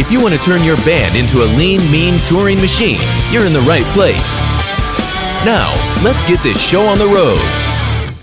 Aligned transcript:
If 0.00 0.12
you 0.12 0.20
want 0.20 0.32
to 0.32 0.40
turn 0.40 0.62
your 0.62 0.76
band 0.78 1.16
into 1.16 1.42
a 1.42 1.46
lean, 1.58 1.80
mean 1.90 2.20
touring 2.20 2.60
machine, 2.60 3.00
you're 3.32 3.44
in 3.44 3.52
the 3.52 3.60
right 3.62 3.84
place. 3.86 4.38
Now, 5.44 5.74
let's 6.04 6.22
get 6.22 6.40
this 6.44 6.62
show 6.62 6.82
on 6.82 6.98
the 6.98 7.06
road. 7.06 7.40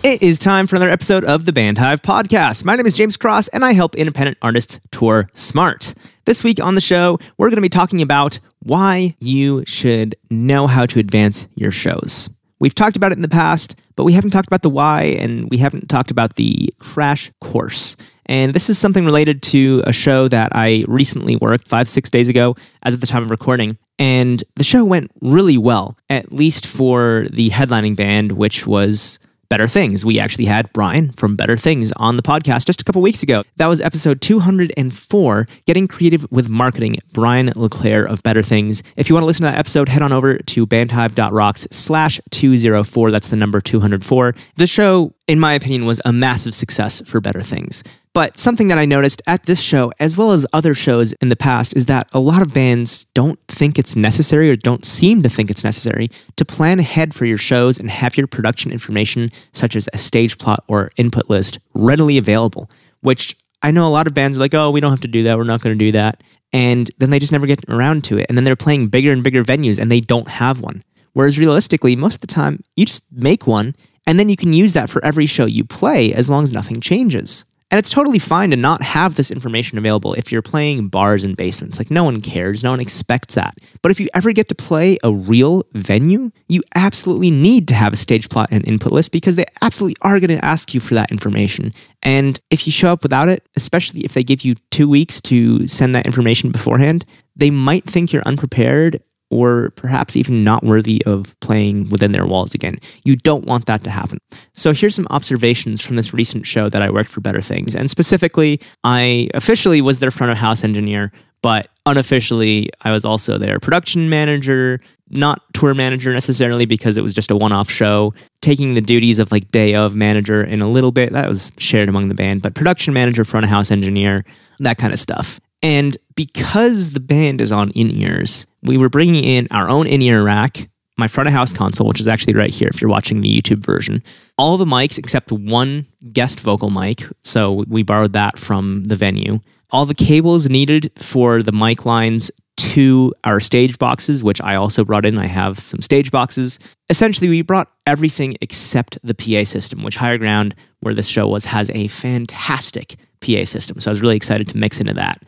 It 0.01 0.23
is 0.23 0.39
time 0.39 0.67
for 0.67 0.77
another 0.77 0.89
episode 0.89 1.25
of 1.25 1.43
the 1.43 1.51
Bandhive 1.51 2.01
Podcast. 2.01 2.63
My 2.63 2.77
name 2.77 2.85
is 2.85 2.95
James 2.95 3.17
Cross, 3.17 3.49
and 3.49 3.65
I 3.65 3.73
help 3.73 3.93
independent 3.95 4.37
artists 4.41 4.79
tour 4.91 5.29
smart. 5.33 5.93
This 6.23 6.45
week 6.45 6.61
on 6.61 6.75
the 6.75 6.81
show, 6.81 7.19
we're 7.37 7.49
going 7.49 7.57
to 7.57 7.61
be 7.61 7.67
talking 7.67 8.01
about 8.01 8.39
why 8.59 9.13
you 9.19 9.65
should 9.67 10.15
know 10.29 10.67
how 10.67 10.85
to 10.85 10.99
advance 10.99 11.45
your 11.55 11.71
shows. 11.71 12.29
We've 12.59 12.75
talked 12.75 12.95
about 12.95 13.11
it 13.11 13.17
in 13.17 13.21
the 13.21 13.27
past, 13.27 13.75
but 13.95 14.03
we 14.03 14.13
haven't 14.13 14.31
talked 14.31 14.47
about 14.47 14.61
the 14.61 14.69
why, 14.69 15.03
and 15.19 15.49
we 15.49 15.57
haven't 15.57 15.89
talked 15.89 16.11
about 16.11 16.35
the 16.35 16.73
crash 16.79 17.31
course. 17.41 17.95
And 18.27 18.53
this 18.53 18.69
is 18.69 18.77
something 18.77 19.05
related 19.05 19.43
to 19.43 19.83
a 19.85 19.93
show 19.93 20.27
that 20.29 20.51
I 20.55 20.83
recently 20.87 21.35
worked 21.35 21.67
five, 21.67 21.87
six 21.87 22.09
days 22.09 22.27
ago, 22.27 22.55
as 22.83 22.95
of 22.95 23.01
the 23.01 23.07
time 23.07 23.23
of 23.23 23.29
recording. 23.29 23.77
And 23.99 24.43
the 24.55 24.63
show 24.63 24.83
went 24.83 25.11
really 25.21 25.57
well, 25.57 25.97
at 26.09 26.33
least 26.33 26.65
for 26.65 27.27
the 27.31 27.49
headlining 27.49 27.95
band, 27.95 28.33
which 28.33 28.65
was 28.65 29.19
Better 29.49 29.67
Things. 29.67 30.05
We 30.05 30.19
actually 30.19 30.45
had 30.45 30.71
Brian 30.73 31.11
from 31.13 31.35
Better 31.35 31.57
Things 31.57 31.91
on 31.93 32.15
the 32.15 32.21
podcast 32.21 32.65
just 32.65 32.81
a 32.81 32.83
couple 32.83 33.01
weeks 33.01 33.23
ago. 33.23 33.43
That 33.57 33.67
was 33.67 33.81
episode 33.81 34.21
204, 34.21 35.45
Getting 35.65 35.87
Creative 35.87 36.25
with 36.31 36.49
Marketing, 36.49 36.97
Brian 37.13 37.51
LeClaire 37.55 38.05
of 38.05 38.23
Better 38.23 38.43
Things. 38.43 38.83
If 38.95 39.09
you 39.09 39.15
want 39.15 39.23
to 39.23 39.27
listen 39.27 39.45
to 39.45 39.51
that 39.51 39.59
episode, 39.59 39.89
head 39.89 40.01
on 40.01 40.13
over 40.13 40.37
to 40.37 40.65
bandhive.rocks 40.65 41.67
slash 41.71 42.19
204. 42.31 43.11
That's 43.11 43.27
the 43.27 43.35
number 43.35 43.61
204. 43.61 44.33
The 44.57 44.67
show, 44.67 45.13
in 45.27 45.39
my 45.39 45.53
opinion, 45.53 45.85
was 45.85 46.01
a 46.05 46.13
massive 46.13 46.55
success 46.55 47.01
for 47.01 47.21
Better 47.21 47.41
Things. 47.41 47.83
But 48.15 48.39
something 48.39 48.69
that 48.69 48.77
I 48.77 48.85
noticed 48.85 49.21
at 49.27 49.43
this 49.43 49.59
show, 49.59 49.91
as 49.99 50.15
well 50.15 50.31
as 50.31 50.45
other 50.53 50.73
shows 50.73 51.11
in 51.21 51.27
the 51.27 51.35
past, 51.35 51.75
is 51.75 51.87
that 51.87 52.07
a 52.13 52.19
lot 52.21 52.41
of 52.41 52.53
bands 52.53 53.03
don't 53.13 53.37
think 53.49 53.77
it's 53.77 53.93
necessary 53.93 54.49
or 54.49 54.55
don't 54.55 54.85
seem 54.85 55.21
to 55.21 55.27
think 55.27 55.51
it's 55.51 55.65
necessary 55.65 56.09
to 56.37 56.45
plan 56.45 56.79
ahead 56.79 57.13
for 57.13 57.25
your 57.25 57.37
shows 57.37 57.77
and 57.77 57.91
have 57.91 58.15
your 58.15 58.25
production 58.25 58.71
information, 58.71 59.31
such 59.51 59.75
as 59.75 59.89
a 59.91 59.97
stage 59.97 60.37
plot 60.37 60.63
or 60.69 60.91
input 60.95 61.29
list, 61.29 61.59
readily 61.73 62.17
available. 62.17 62.69
Which 63.01 63.35
I 63.61 63.71
know 63.71 63.85
a 63.85 63.91
lot 63.91 64.07
of 64.07 64.13
bands 64.13 64.37
are 64.37 64.41
like, 64.41 64.53
oh, 64.53 64.71
we 64.71 64.79
don't 64.79 64.91
have 64.91 65.01
to 65.01 65.09
do 65.09 65.23
that. 65.23 65.37
We're 65.37 65.43
not 65.43 65.61
going 65.61 65.77
to 65.77 65.85
do 65.85 65.91
that. 65.91 66.23
And 66.53 66.89
then 66.99 67.09
they 67.09 67.19
just 67.19 67.33
never 67.33 67.47
get 67.47 67.67
around 67.67 68.05
to 68.05 68.17
it. 68.17 68.27
And 68.29 68.37
then 68.37 68.45
they're 68.45 68.55
playing 68.55 68.87
bigger 68.87 69.11
and 69.11 69.25
bigger 69.25 69.43
venues 69.43 69.77
and 69.77 69.91
they 69.91 69.99
don't 69.99 70.29
have 70.29 70.61
one. 70.61 70.83
Whereas 71.11 71.37
realistically, 71.37 71.97
most 71.97 72.15
of 72.15 72.21
the 72.21 72.27
time, 72.27 72.63
you 72.77 72.85
just 72.85 73.03
make 73.11 73.45
one 73.45 73.75
and 74.07 74.17
then 74.17 74.29
you 74.29 74.37
can 74.37 74.53
use 74.53 74.71
that 74.71 74.89
for 74.89 75.03
every 75.03 75.25
show 75.25 75.45
you 75.45 75.65
play 75.65 76.13
as 76.13 76.29
long 76.29 76.43
as 76.43 76.53
nothing 76.53 76.79
changes. 76.79 77.43
And 77.71 77.79
it's 77.79 77.89
totally 77.89 78.19
fine 78.19 78.51
to 78.51 78.55
not 78.55 78.83
have 78.83 79.15
this 79.15 79.31
information 79.31 79.77
available 79.77 80.13
if 80.13 80.31
you're 80.31 80.43
playing 80.43 80.87
bars 80.87 81.23
and 81.23 81.35
basements. 81.35 81.79
Like, 81.79 81.89
no 81.89 82.03
one 82.03 82.21
cares, 82.21 82.63
no 82.63 82.69
one 82.69 82.79
expects 82.79 83.35
that. 83.35 83.55
But 83.81 83.91
if 83.91 83.99
you 83.99 84.07
ever 84.13 84.31
get 84.33 84.49
to 84.49 84.55
play 84.55 84.97
a 85.03 85.11
real 85.11 85.65
venue, 85.73 86.31
you 86.47 86.61
absolutely 86.75 87.31
need 87.31 87.67
to 87.69 87.73
have 87.73 87.91
a 87.91 87.97
stage 87.97 88.29
plot 88.29 88.49
and 88.51 88.65
input 88.67 88.91
list 88.91 89.11
because 89.11 89.35
they 89.35 89.45
absolutely 89.61 89.97
are 90.01 90.19
going 90.19 90.37
to 90.37 90.45
ask 90.45 90.73
you 90.73 90.79
for 90.79 90.93
that 90.93 91.11
information. 91.11 91.71
And 92.03 92.39
if 92.51 92.67
you 92.67 92.71
show 92.71 92.93
up 92.93 93.01
without 93.01 93.29
it, 93.29 93.49
especially 93.55 94.05
if 94.05 94.13
they 94.13 94.23
give 94.23 94.41
you 94.41 94.55
two 94.69 94.87
weeks 94.87 95.19
to 95.21 95.65
send 95.65 95.95
that 95.95 96.05
information 96.05 96.51
beforehand, 96.51 97.03
they 97.35 97.49
might 97.49 97.85
think 97.85 98.13
you're 98.13 98.23
unprepared 98.27 99.01
or 99.31 99.71
perhaps 99.71 100.15
even 100.15 100.43
not 100.43 100.63
worthy 100.63 101.03
of 101.05 101.37
playing 101.39 101.89
within 101.89 102.11
their 102.11 102.25
walls 102.25 102.53
again. 102.53 102.77
You 103.03 103.15
don't 103.15 103.45
want 103.45 103.65
that 103.65 103.83
to 103.83 103.89
happen. 103.89 104.19
So 104.53 104.73
here's 104.73 104.95
some 104.95 105.07
observations 105.09 105.81
from 105.81 105.95
this 105.95 106.13
recent 106.13 106.45
show 106.45 106.69
that 106.69 106.81
I 106.81 106.89
worked 106.89 107.09
for 107.09 107.21
Better 107.21 107.41
Things. 107.41 107.75
And 107.75 107.89
specifically, 107.89 108.61
I 108.83 109.29
officially 109.33 109.81
was 109.81 109.99
their 109.99 110.11
front 110.11 110.31
of 110.31 110.37
house 110.37 110.63
engineer, 110.63 111.11
but 111.41 111.67
unofficially, 111.85 112.69
I 112.81 112.91
was 112.91 113.05
also 113.05 113.37
their 113.37 113.59
production 113.59 114.09
manager, 114.09 114.79
not 115.09 115.41
tour 115.53 115.73
manager 115.73 116.13
necessarily 116.13 116.65
because 116.65 116.97
it 116.97 117.03
was 117.03 117.13
just 117.13 117.31
a 117.31 117.35
one 117.35 117.51
off 117.51 117.69
show, 117.69 118.13
taking 118.41 118.73
the 118.73 118.81
duties 118.81 119.19
of 119.19 119.31
like 119.31 119.51
day 119.51 119.75
of 119.75 119.95
manager 119.95 120.43
in 120.43 120.61
a 120.61 120.69
little 120.69 120.91
bit. 120.91 121.11
That 121.13 121.29
was 121.29 121.51
shared 121.57 121.89
among 121.89 122.09
the 122.09 122.15
band, 122.15 122.41
but 122.41 122.55
production 122.55 122.93
manager, 122.93 123.23
front 123.25 123.43
of 123.43 123.49
house 123.49 123.71
engineer, 123.71 124.25
that 124.59 124.77
kind 124.77 124.93
of 124.93 124.99
stuff. 124.99 125.39
And 125.61 125.97
because 126.15 126.91
the 126.91 126.99
band 126.99 127.41
is 127.41 127.51
on 127.51 127.71
in 127.71 127.91
ears, 128.01 128.45
we 128.61 128.77
were 128.77 128.89
bringing 128.89 129.23
in 129.23 129.47
our 129.51 129.69
own 129.69 129.87
in 129.87 130.01
ear 130.01 130.23
rack, 130.23 130.69
my 130.97 131.07
front 131.07 131.27
of 131.27 131.33
house 131.33 131.51
console, 131.51 131.87
which 131.87 131.99
is 131.99 132.07
actually 132.07 132.35
right 132.35 132.53
here 132.53 132.69
if 132.69 132.81
you're 132.81 132.89
watching 132.89 133.21
the 133.21 133.41
YouTube 133.41 133.65
version, 133.65 134.03
all 134.37 134.57
the 134.57 134.65
mics 134.65 134.97
except 134.97 135.31
one 135.31 135.87
guest 136.13 136.39
vocal 136.39 136.69
mic. 136.69 137.03
So 137.23 137.65
we 137.67 137.83
borrowed 137.83 138.13
that 138.13 138.37
from 138.37 138.83
the 138.83 138.95
venue. 138.95 139.39
All 139.71 139.85
the 139.85 139.95
cables 139.95 140.47
needed 140.47 140.91
for 140.95 141.41
the 141.41 141.51
mic 141.51 141.85
lines 141.85 142.31
to 142.57 143.13
our 143.23 143.39
stage 143.39 143.77
boxes, 143.77 144.23
which 144.23 144.39
I 144.41 144.55
also 144.55 144.85
brought 144.85 145.05
in. 145.05 145.17
I 145.17 145.27
have 145.27 145.59
some 145.59 145.81
stage 145.81 146.11
boxes. 146.11 146.59
Essentially, 146.89 147.27
we 147.27 147.41
brought 147.41 147.69
everything 147.85 148.37
except 148.39 148.97
the 149.03 149.13
PA 149.13 149.43
system, 149.43 149.83
which 149.83 149.97
Higher 149.97 150.17
Ground, 150.17 150.55
where 150.79 150.93
this 150.93 151.07
show 151.07 151.27
was, 151.27 151.45
has 151.45 151.69
a 151.71 151.87
fantastic 151.87 152.95
PA 153.19 153.43
system. 153.43 153.79
So 153.79 153.89
I 153.89 153.91
was 153.91 154.01
really 154.01 154.15
excited 154.15 154.47
to 154.49 154.57
mix 154.57 154.79
into 154.79 154.93
that. 154.93 155.21